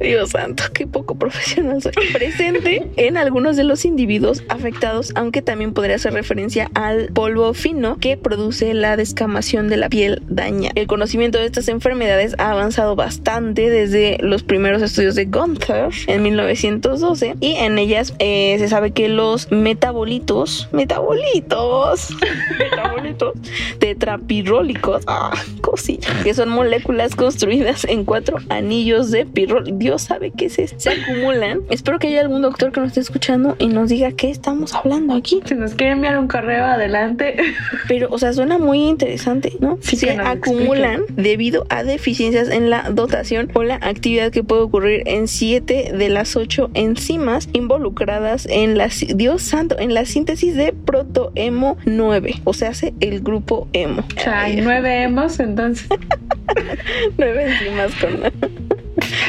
Dios 0.00 0.30
santo. 0.30 0.64
Qué 0.72 0.86
poco 0.86 1.16
profesional 1.16 1.82
soy. 1.82 1.92
Presente 2.12 2.86
en 2.96 3.16
algunos 3.16 3.56
de 3.56 3.64
los 3.64 3.84
individuos 3.84 4.42
afectados, 4.48 5.12
aunque 5.14 5.42
también 5.42 5.72
podría 5.72 5.96
hacer 5.96 6.12
referencia 6.12 6.70
al 6.74 7.08
polvo 7.08 7.54
fino 7.54 7.96
que 7.98 8.16
produce 8.16 8.74
la 8.74 8.96
descamación 8.96 9.68
de 9.68 9.76
la 9.76 9.88
piel 9.88 10.22
daña. 10.28 10.70
El 10.74 10.86
conocimiento 10.86 11.38
de 11.38 11.46
estas 11.46 11.68
enfermedades 11.68 12.34
ha 12.38 12.52
avanzado 12.52 12.96
bastante 12.96 13.70
desde 13.70 14.18
los 14.20 14.42
primeros 14.42 14.82
estudios 14.82 15.14
de 15.14 15.26
Gunther 15.26 15.90
en 16.06 16.22
1912 16.22 17.36
y 17.40 17.54
en 17.54 17.78
ellas 17.78 18.14
eh, 18.18 18.56
se 18.58 18.68
sabe 18.68 18.92
que 18.92 19.08
los 19.08 19.50
metabolitos, 19.50 20.68
metabolitos, 20.72 22.10
metabolitos 22.58 23.34
tetrapirrólicos, 23.78 25.02
ah, 25.06 25.32
cosita, 25.60 26.08
que 26.22 26.34
son 26.34 26.48
moléculas 26.48 27.16
construidas 27.16 27.84
en 27.84 28.04
cuatro 28.04 28.38
anillos 28.48 29.10
de 29.10 29.26
pirrol. 29.26 29.64
Dios 29.78 30.02
sabe 30.02 30.30
qué 30.30 30.46
es 30.46 30.58
Se 30.76 30.90
acumulan. 30.90 31.60
Espero 31.70 31.98
que 31.98 32.08
haya 32.08 32.20
algún 32.20 32.42
doctor 32.42 32.72
que 32.72 32.80
nos 32.80 32.88
esté 32.88 33.00
escuchando 33.00 33.56
y 33.58 33.68
nos 33.68 33.90
diga 33.90 34.12
qué 34.12 34.30
estamos 34.30 34.74
hablando 34.74 35.14
aquí. 35.14 35.40
Si 35.44 35.54
nos 35.54 35.74
quiere 35.74 35.92
enviar 35.92 36.18
un 36.18 36.28
correo 36.28 36.64
adelante. 36.64 37.36
Pero, 37.88 38.08
o 38.10 38.18
sea, 38.18 38.32
suena 38.32 38.58
muy 38.58 38.88
interesante, 38.88 39.52
¿no? 39.60 39.78
Sí, 39.80 39.96
se 39.96 40.12
acumulan 40.12 41.02
debido 41.10 41.66
a 41.68 41.82
deficiencias 41.82 42.48
en 42.48 42.70
la 42.70 42.90
dotación 42.90 43.50
o 43.54 43.62
la 43.62 43.76
actividad 43.76 44.30
que 44.30 44.42
puede 44.42 44.62
ocurrir 44.62 45.02
en 45.06 45.28
siete 45.28 45.92
de 45.96 46.08
las 46.08 46.36
ocho 46.36 46.70
enzimas 46.74 47.48
involucradas 47.52 48.46
en 48.50 48.76
la, 48.78 48.88
Dios 49.14 49.42
santo, 49.42 49.78
en 49.78 49.94
la 49.94 50.04
síntesis 50.04 50.54
de 50.54 50.72
protoemo 50.72 51.76
9. 51.84 52.42
O 52.44 52.52
sea, 52.52 52.70
hace 52.70 52.94
el 53.00 53.20
grupo 53.20 53.68
emo. 53.72 54.04
O 54.16 54.20
sea, 54.20 54.42
hay 54.42 54.60
nueve 54.60 55.02
hemos, 55.02 55.40
entonces. 55.40 55.88
Nueve 57.18 57.46
enzimas 57.46 57.92
con... 58.00 58.79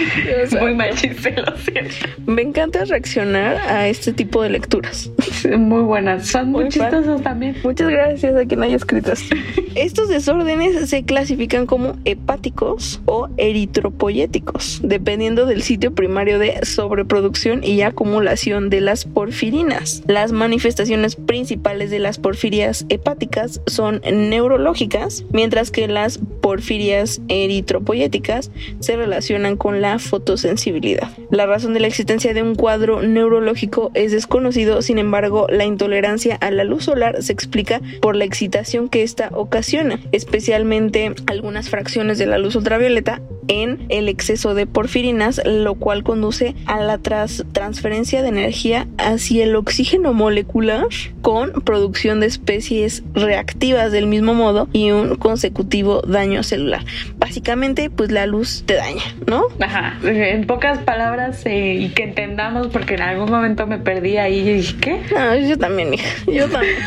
Muy 0.59 0.75
mal 0.75 0.95
chiste, 0.95 1.35
lo 1.37 1.57
siento. 1.57 1.95
Me 2.25 2.41
encanta 2.41 2.85
reaccionar 2.85 3.57
a 3.57 3.87
este 3.87 4.13
tipo 4.13 4.41
de 4.43 4.49
lecturas. 4.49 5.09
Muy 5.57 5.81
buenas. 5.81 6.27
Son 6.27 6.51
muy, 6.51 6.65
Muy 6.65 6.71
fan. 6.71 6.91
chistosos 6.91 7.21
también. 7.21 7.55
Muchas 7.63 7.89
gracias 7.89 8.35
a 8.35 8.45
quien 8.45 8.63
haya 8.63 8.75
escrito 8.75 9.11
esto. 9.13 9.35
Estos 9.75 10.09
desórdenes 10.09 10.89
se 10.89 11.03
clasifican 11.03 11.65
como 11.65 11.95
hepáticos 12.05 13.01
o 13.05 13.29
eritropoyéticos, 13.37 14.81
dependiendo 14.83 15.45
del 15.45 15.61
sitio 15.61 15.93
primario 15.93 16.39
de 16.39 16.65
sobreproducción 16.65 17.63
y 17.63 17.81
acumulación 17.81 18.69
de 18.69 18.81
las 18.81 19.05
porfirinas. 19.05 20.03
Las 20.07 20.31
manifestaciones 20.31 21.15
principales 21.15 21.89
de 21.89 21.99
las 21.99 22.17
porfirias 22.17 22.85
hepáticas 22.89 23.61
son 23.67 24.01
neurológicas, 24.11 25.23
mientras 25.31 25.71
que 25.71 25.87
las 25.87 26.19
porfirias 26.41 27.21
eritropoyéticas 27.29 28.51
se 28.79 28.95
relacionan 28.97 29.55
con 29.55 29.81
la 29.81 29.99
fotosensibilidad. 29.99 31.09
La 31.29 31.45
razón 31.45 31.73
de 31.73 31.79
la 31.79 31.87
existencia 31.87 32.33
de 32.33 32.43
un 32.43 32.55
cuadro 32.55 33.01
neurológico 33.01 33.91
es 33.93 34.11
desconocido, 34.11 34.81
sin 34.81 34.97
embargo, 34.97 35.30
la 35.49 35.65
intolerancia 35.65 36.35
a 36.41 36.51
la 36.51 36.63
luz 36.63 36.85
solar 36.85 37.21
se 37.23 37.33
explica 37.33 37.81
por 38.01 38.15
la 38.15 38.25
excitación 38.25 38.89
que 38.89 39.03
ésta 39.03 39.29
ocasiona, 39.33 39.99
especialmente 40.11 41.13
algunas 41.27 41.69
fracciones 41.69 42.17
de 42.17 42.25
la 42.25 42.37
luz 42.37 42.55
ultravioleta 42.55 43.21
en 43.47 43.85
el 43.89 44.07
exceso 44.07 44.53
de 44.53 44.65
porfirinas, 44.65 45.41
lo 45.45 45.75
cual 45.75 46.03
conduce 46.03 46.55
a 46.67 46.79
la 46.79 46.97
tras- 46.99 47.43
transferencia 47.51 48.21
de 48.21 48.29
energía 48.29 48.87
hacia 48.97 49.43
el 49.43 49.55
oxígeno 49.55 50.13
molecular 50.13 50.85
con 51.21 51.51
producción 51.63 52.19
de 52.21 52.27
especies 52.27 53.03
reactivas 53.13 53.91
del 53.91 54.07
mismo 54.07 54.33
modo 54.33 54.67
y 54.73 54.91
un 54.91 55.15
consecutivo 55.15 56.01
daño 56.01 56.43
celular. 56.43 56.85
Básicamente, 57.17 57.89
pues 57.89 58.11
la 58.11 58.25
luz 58.25 58.63
te 58.65 58.75
daña, 58.75 59.03
¿no? 59.27 59.43
Ajá, 59.59 59.99
en 60.03 60.47
pocas 60.47 60.79
palabras 60.79 61.45
eh, 61.45 61.75
y 61.79 61.89
que 61.89 62.03
entendamos, 62.03 62.67
porque 62.67 62.93
en 62.95 63.01
algún 63.01 63.29
momento 63.29 63.67
me 63.67 63.79
perdí 63.79 64.17
ahí 64.17 64.39
y 64.39 64.53
dije, 64.53 64.75
¿qué? 64.79 65.01
No, 65.21 65.35
yo 65.35 65.57
también, 65.57 65.93
hija. 65.93 66.09
Yo 66.27 66.49
también. 66.49 66.77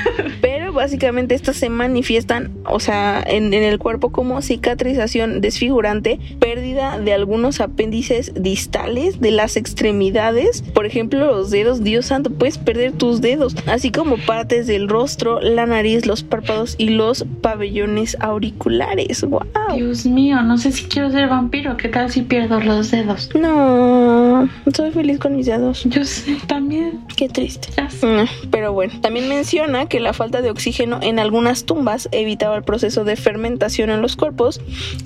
Pero 0.40 0.63
básicamente 0.74 1.34
estas 1.34 1.56
se 1.56 1.68
manifiestan, 1.70 2.52
o 2.66 2.80
sea, 2.80 3.22
en, 3.26 3.54
en 3.54 3.62
el 3.62 3.78
cuerpo 3.78 4.10
como 4.10 4.42
cicatrización 4.42 5.40
desfigurante, 5.40 6.18
pérdida 6.40 6.98
de 6.98 7.12
algunos 7.12 7.60
apéndices 7.60 8.32
distales 8.34 9.20
de 9.20 9.30
las 9.30 9.56
extremidades. 9.56 10.62
Por 10.74 10.86
ejemplo, 10.86 11.24
los 11.26 11.50
dedos, 11.50 11.82
Dios 11.84 12.06
santo, 12.06 12.30
puedes 12.30 12.58
perder 12.58 12.92
tus 12.92 13.20
dedos. 13.20 13.54
Así 13.66 13.90
como 13.90 14.16
partes 14.18 14.66
del 14.66 14.88
rostro, 14.88 15.40
la 15.40 15.66
nariz, 15.66 16.06
los 16.06 16.22
párpados 16.22 16.74
y 16.78 16.90
los 16.90 17.24
pabellones 17.40 18.16
auriculares. 18.20 19.22
¡Wow! 19.22 19.42
Dios 19.74 20.06
mío, 20.06 20.42
no 20.42 20.58
sé 20.58 20.72
si 20.72 20.84
quiero 20.84 21.10
ser 21.10 21.28
vampiro. 21.28 21.76
¿Qué 21.76 21.88
tal 21.88 22.10
si 22.10 22.22
pierdo 22.22 22.60
los 22.60 22.90
dedos? 22.90 23.30
No, 23.34 24.48
soy 24.74 24.90
feliz 24.90 25.18
con 25.18 25.36
mis 25.36 25.46
dedos. 25.46 25.84
Yo 25.84 26.04
sé, 26.04 26.36
también. 26.46 27.00
Qué 27.16 27.28
triste. 27.28 27.68
Mm, 28.02 28.48
Pero 28.50 28.72
bueno, 28.72 28.92
también 29.00 29.28
menciona 29.28 29.86
que 29.86 30.00
la 30.00 30.12
falta 30.12 30.42
de 30.42 30.50
oxígeno 30.50 30.63
en 31.02 31.18
algunas 31.18 31.64
tumbas 31.64 32.08
evitaba 32.12 32.56
el 32.56 32.62
proceso 32.62 33.04
de 33.04 33.16
fermentación 33.16 33.90
en 33.90 34.00
los 34.00 34.16
cuerpos 34.16 34.60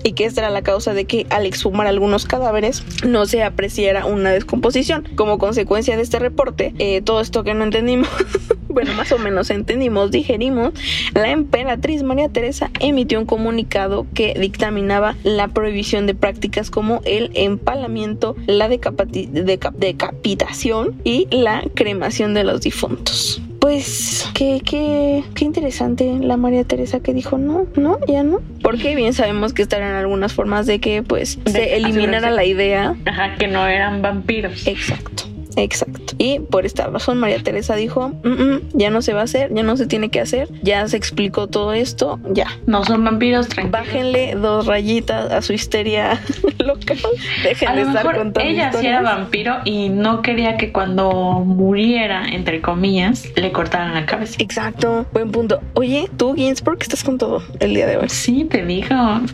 y 0.05 0.13
que 0.13 0.25
esta 0.25 0.43
era 0.43 0.51
la 0.51 0.63
causa 0.63 0.95
de 0.95 1.05
que 1.05 1.27
al 1.31 1.47
exhumar 1.47 1.87
algunos 1.87 2.27
cadáveres 2.27 2.85
no 3.05 3.27
se 3.27 3.43
apreciara 3.43 4.07
una 4.07 4.31
descomposición. 4.31 5.09
Como 5.17 5.39
consecuencia 5.39 5.97
de 5.97 6.03
este 6.03 6.19
reporte, 6.19 6.75
eh, 6.79 7.03
todo 7.03 7.21
esto 7.21 7.45
que 7.45 7.55
no 7.55 7.65
entendimos, 7.65 8.09
bueno, 8.69 8.93
más 8.95 9.13
o 9.13 9.19
menos 9.19 9.51
entendimos, 9.51 10.11
digerimos, 10.11 10.73
la 11.15 11.31
emperatriz 11.31 12.03
María 12.03 12.29
Teresa 12.29 12.71
emitió 12.81 13.19
un 13.19 13.27
comunicado 13.27 14.07
que 14.15 14.35
dictaminaba 14.35 15.17
la 15.25 15.49
prohibición 15.49 16.07
de 16.07 16.15
prácticas 16.15 16.71
como 16.71 17.01
el 17.05 17.31
empalamiento, 17.35 18.37
la 18.47 18.69
decapitación 18.69 21.01
y 21.05 21.27
la 21.31 21.65
cremación 21.75 22.35
de 22.35 22.45
los 22.45 22.61
difuntos. 22.61 23.43
Pues 23.61 24.29
qué, 24.35 24.61
qué, 24.65 25.25
qué 25.35 25.45
interesante 25.45 26.17
la 26.21 26.37
María 26.37 26.65
Teresa 26.65 27.01
que 27.01 27.13
dijo 27.13 27.39
no, 27.39 27.67
no, 27.77 27.99
ya 28.07 28.23
no. 28.23 28.41
Porque 28.63 28.95
bien 28.95 29.13
sabemos 29.15 29.53
que 29.53 29.63
estarán 29.63 29.95
algunas 29.95 30.33
formas 30.33 30.67
de 30.67 30.79
que 30.81 31.03
pues 31.03 31.43
De 31.45 31.51
se 31.53 31.77
eliminara 31.77 32.19
asegurarse. 32.29 32.37
la 32.37 32.45
idea 32.45 32.97
Ajá, 33.07 33.35
que 33.37 33.49
no 33.49 33.67
eran 33.67 34.01
vampiros. 34.03 34.67
Exacto, 34.67 35.25
exacto. 35.63 36.15
Y 36.19 36.41
por 36.41 36.67
esta 36.67 36.87
razón 36.89 37.19
María 37.19 37.43
Teresa 37.43 37.75
dijo, 37.77 38.09
"Mm, 38.25 38.29
mm, 38.29 38.61
ya 38.75 38.91
no 38.91 39.03
se 39.03 39.13
va 39.13 39.21
a 39.21 39.25
hacer, 39.25 39.53
ya 39.55 39.63
no 39.63 39.77
se 39.77 39.87
tiene 39.87 40.09
que 40.11 40.21
hacer, 40.21 40.49
ya 40.63 40.87
se 40.89 40.97
explicó 40.97 41.47
todo 41.47 41.73
esto, 41.73 42.19
ya. 42.33 42.47
No 42.67 42.85
son 42.85 43.05
vampiros, 43.05 43.49
tranquilos. 43.49 43.73
Bájenle 43.81 44.35
dos 44.35 44.67
rayitas 44.67 45.31
a 45.31 45.43
su 45.43 45.53
histeria 45.53 46.21
local. 46.59 46.99
Dejen 47.43 47.69
A 47.69 47.75
de 47.75 47.83
lo 47.83 47.89
estar 47.89 48.05
mejor 48.05 48.19
contando 48.23 48.51
ella 48.51 48.73
sí 48.73 48.87
era 48.87 48.99
historias. 48.99 49.03
vampiro 49.05 49.55
y 49.65 49.89
no 49.89 50.23
quería 50.23 50.57
que 50.57 50.73
cuando 50.73 51.11
muriera, 51.45 52.25
entre 52.29 52.61
comillas, 52.61 53.25
le 53.37 53.53
cortaran 53.53 53.95
la 53.95 54.07
cabeza. 54.07 54.37
Exacto, 54.39 55.07
buen 55.13 55.31
punto. 55.31 55.61
Oye, 55.75 56.09
tú, 56.17 56.35
Ginsburg, 56.35 56.79
estás 56.81 57.05
con 57.05 57.19
todo 57.19 57.43
el 57.61 57.75
día 57.75 57.87
de 57.87 57.97
hoy. 57.97 58.09
Sí, 58.09 58.45
te 58.51 58.65
digo. 58.65 58.89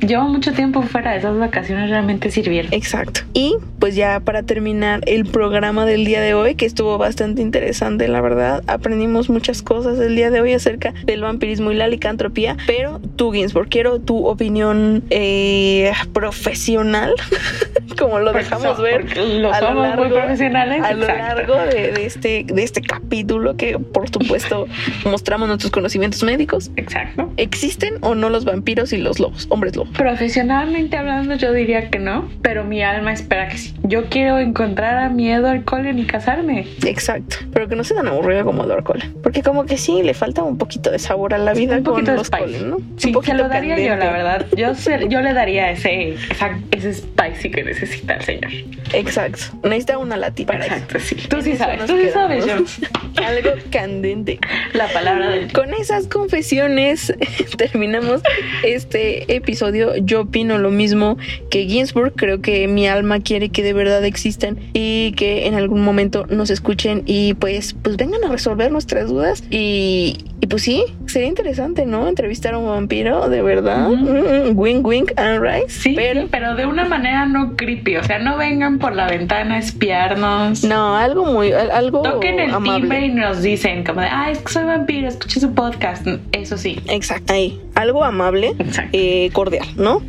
Llevo 0.06 0.24
mucho 0.24 0.52
tiempo 0.52 0.82
fuera. 0.82 1.16
Esas 1.16 1.38
vacaciones 1.38 1.90
realmente 1.90 2.30
sirvieron. 2.30 2.72
Exacto. 2.72 3.20
Y 3.34 3.56
pues 3.78 3.94
ya 3.94 4.20
para 4.20 4.42
terminar 4.42 5.00
el 5.06 5.24
programa 5.26 5.84
del 5.86 6.04
día 6.04 6.13
de 6.20 6.34
hoy, 6.34 6.54
que 6.54 6.66
estuvo 6.66 6.98
bastante 6.98 7.42
interesante, 7.42 8.08
la 8.08 8.20
verdad, 8.20 8.62
aprendimos 8.66 9.28
muchas 9.30 9.62
cosas 9.62 9.98
el 9.98 10.16
día 10.16 10.30
de 10.30 10.40
hoy 10.40 10.52
acerca 10.52 10.92
del 11.04 11.22
vampirismo 11.22 11.70
y 11.72 11.74
la 11.74 11.88
licantropía, 11.88 12.56
pero 12.66 13.00
tú, 13.16 13.32
Ginsburg, 13.32 13.68
quiero 13.68 14.00
tu 14.00 14.26
opinión 14.26 15.02
eh, 15.10 15.92
profesional, 16.12 17.12
como 17.98 18.18
lo 18.18 18.32
dejamos 18.32 18.80
ver 18.80 19.16
Lo 19.16 19.52
a 19.52 19.60
lo 19.60 19.82
largo- 19.82 20.08
profesionales. 20.08 20.82
a 20.82 20.92
lo 20.94 21.06
largo 21.06 21.54
de, 21.56 21.92
de 21.92 22.06
este, 22.06 22.44
de 22.46 22.62
este 22.62 22.80
capítulo 22.82 23.56
que 23.56 23.78
por 23.78 24.08
supuesto 24.10 24.66
mostramos 25.04 25.48
nuestros 25.48 25.70
conocimientos 25.70 26.22
médicos. 26.22 26.70
Exacto. 26.76 27.32
¿Existen 27.36 27.94
o 28.00 28.14
no 28.14 28.30
los 28.30 28.44
vampiros 28.44 28.92
y 28.92 28.98
los 28.98 29.18
lobos, 29.20 29.46
hombres 29.50 29.76
lobos? 29.76 29.96
Profesionalmente 29.96 30.96
hablando, 30.96 31.34
yo 31.36 31.52
diría 31.52 31.90
que 31.90 31.98
no, 31.98 32.28
pero 32.42 32.64
mi 32.64 32.82
alma 32.82 33.12
espera 33.12 33.48
que 33.48 33.58
sí. 33.58 33.74
Yo 33.82 34.06
quiero 34.06 34.38
encontrar 34.38 34.98
a 34.98 35.08
mi 35.08 35.30
Edward 35.30 35.64
Cullen 35.64 36.03
casarme. 36.06 36.66
Exacto, 36.84 37.36
pero 37.52 37.68
que 37.68 37.76
no 37.76 37.84
sea 37.84 37.98
tan 37.98 38.08
aburrido 38.08 38.44
como 38.44 38.64
Edward 38.64 38.84
Cullen. 38.84 39.14
Porque 39.22 39.42
como 39.42 39.66
que 39.66 39.76
sí, 39.78 40.02
le 40.02 40.14
falta 40.14 40.42
un 40.42 40.58
poquito 40.58 40.90
de 40.90 40.98
sabor 40.98 41.34
a 41.34 41.38
la 41.38 41.52
vida 41.54 41.76
Un 41.78 41.84
con 41.84 42.04
los 42.04 42.26
spice. 42.26 42.42
Cullen, 42.44 42.70
¿no? 42.70 42.76
Sí, 42.96 43.08
un 43.08 43.12
poquito 43.14 43.36
se 43.36 43.42
lo 43.42 43.48
daría 43.48 43.78
yo, 43.78 43.96
la 43.96 44.10
verdad. 44.12 44.46
Yo, 44.56 44.74
se- 44.74 45.08
yo 45.08 45.20
le 45.20 45.32
daría 45.32 45.70
ese, 45.70 46.14
esa- 46.30 46.58
ese 46.70 46.94
spicy 46.94 47.50
que 47.50 47.64
necesita 47.64 48.14
el 48.14 48.22
señor. 48.22 48.50
Exacto, 48.92 49.38
necesita 49.62 49.98
una 49.98 50.16
latita 50.16 50.52
para 50.52 50.66
eso. 50.66 50.74
Exacto, 50.74 50.98
sí. 51.00 51.16
Tú 51.28 51.42
sí 51.42 51.56
sabes, 51.56 51.84
tú 51.86 51.96
sí 51.98 52.08
sabes, 52.12 52.46
yo. 52.46 52.54
Algo 53.24 53.50
candente. 53.70 54.38
La 54.72 54.88
palabra 54.88 55.30
del 55.30 55.52
Con 55.52 55.72
esas 55.74 56.06
confesiones 56.06 57.12
terminamos 57.56 58.22
este 58.64 59.34
episodio. 59.34 59.96
Yo 59.96 60.22
opino 60.22 60.58
lo 60.58 60.70
mismo 60.70 61.16
que 61.50 61.64
Ginsburg. 61.66 62.12
Creo 62.16 62.40
que 62.40 62.68
mi 62.68 62.86
alma 62.86 63.20
quiere 63.20 63.48
que 63.48 63.62
de 63.62 63.72
verdad 63.72 64.04
existan 64.04 64.58
y 64.72 65.12
que 65.12 65.46
en 65.46 65.54
algún 65.54 65.82
momento 65.84 66.26
nos 66.28 66.50
escuchen 66.50 67.02
y 67.06 67.34
pues, 67.34 67.74
pues 67.82 67.96
vengan 67.96 68.24
a 68.24 68.28
resolver 68.28 68.70
nuestras 68.70 69.08
dudas. 69.08 69.42
Y, 69.50 70.18
y 70.40 70.46
pues 70.46 70.62
sí, 70.62 70.84
sería 71.06 71.28
interesante, 71.28 71.86
¿no? 71.86 72.08
Entrevistar 72.08 72.54
a 72.54 72.58
un 72.58 72.66
vampiro, 72.66 73.28
de 73.28 73.42
verdad. 73.42 73.88
Mm, 73.88 74.50
mm, 74.50 74.58
wink, 74.58 74.86
wink, 74.86 75.12
and 75.16 75.42
right. 75.42 75.68
Sí, 75.68 75.92
pero 75.96 76.22
sí, 76.22 76.28
pero 76.30 76.54
de 76.54 76.66
una 76.66 76.84
manera 76.84 77.26
no 77.26 77.56
creepy 77.56 77.64
creepy. 77.64 77.96
O 77.96 78.04
sea, 78.04 78.18
no 78.18 78.36
vengan 78.36 78.78
por 78.78 78.94
la 78.94 79.06
ventana 79.06 79.56
a 79.56 79.58
espiarnos. 79.58 80.64
No, 80.64 80.96
algo 80.96 81.24
muy, 81.26 81.52
algo 81.52 82.02
Toquen 82.02 82.40
el 82.40 82.54
amable. 82.54 82.80
timbre 82.80 83.06
y 83.06 83.08
nos 83.10 83.42
dicen 83.42 83.84
como 83.84 84.00
de, 84.00 84.08
ah, 84.08 84.30
es 84.30 84.38
que 84.38 84.52
soy 84.52 84.64
vampiro, 84.64 85.08
escuché 85.08 85.40
su 85.40 85.54
podcast. 85.54 86.06
Eso 86.32 86.56
sí. 86.56 86.80
Exacto, 86.88 87.32
ahí. 87.32 87.60
Algo 87.74 88.04
amable, 88.04 88.54
eh, 88.92 89.30
cordial, 89.32 89.66
¿no? 89.76 90.02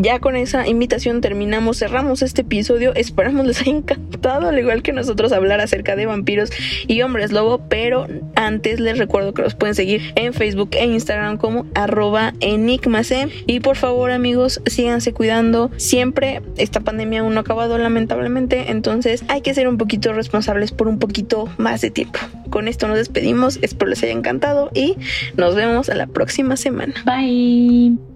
Ya 0.00 0.18
con 0.20 0.36
esa 0.36 0.66
invitación 0.66 1.20
terminamos, 1.20 1.78
cerramos 1.78 2.22
este 2.22 2.42
episodio. 2.42 2.94
Esperamos 2.94 3.46
les 3.46 3.60
haya 3.60 3.72
encantado, 3.72 4.48
al 4.48 4.58
igual 4.58 4.82
que 4.82 4.92
nosotros, 4.92 5.32
hablar 5.32 5.60
acerca 5.60 5.96
de 5.96 6.06
vampiros 6.06 6.50
y 6.86 7.02
hombres 7.02 7.32
lobo. 7.32 7.62
Pero 7.68 8.06
antes 8.34 8.80
les 8.80 8.98
recuerdo 8.98 9.34
que 9.34 9.42
los 9.42 9.54
pueden 9.54 9.74
seguir 9.74 10.12
en 10.16 10.32
Facebook 10.32 10.70
e 10.72 10.84
Instagram 10.84 11.36
como 11.36 11.66
arroba 11.74 12.32
enigmase. 12.40 13.28
Y 13.46 13.60
por 13.60 13.76
favor, 13.76 14.10
amigos, 14.10 14.60
síganse 14.66 15.12
cuidando. 15.12 15.70
Siempre 15.76 16.42
esta 16.56 16.80
pandemia 16.80 17.20
aún 17.20 17.34
no 17.34 17.40
ha 17.40 17.42
acabado, 17.42 17.78
lamentablemente. 17.78 18.70
Entonces 18.70 19.24
hay 19.28 19.42
que 19.42 19.54
ser 19.54 19.68
un 19.68 19.78
poquito 19.78 20.12
responsables 20.12 20.72
por 20.72 20.88
un 20.88 20.98
poquito 20.98 21.48
más 21.58 21.80
de 21.80 21.90
tiempo. 21.90 22.18
Con 22.50 22.68
esto 22.68 22.88
nos 22.88 22.98
despedimos. 22.98 23.58
Espero 23.62 23.88
les 23.88 24.02
haya 24.02 24.12
encantado 24.12 24.70
y 24.74 24.96
nos 25.36 25.54
vemos 25.54 25.88
a 25.88 25.94
la 25.94 26.06
próxima 26.06 26.56
semana. 26.56 26.94
Bye. 27.04 28.09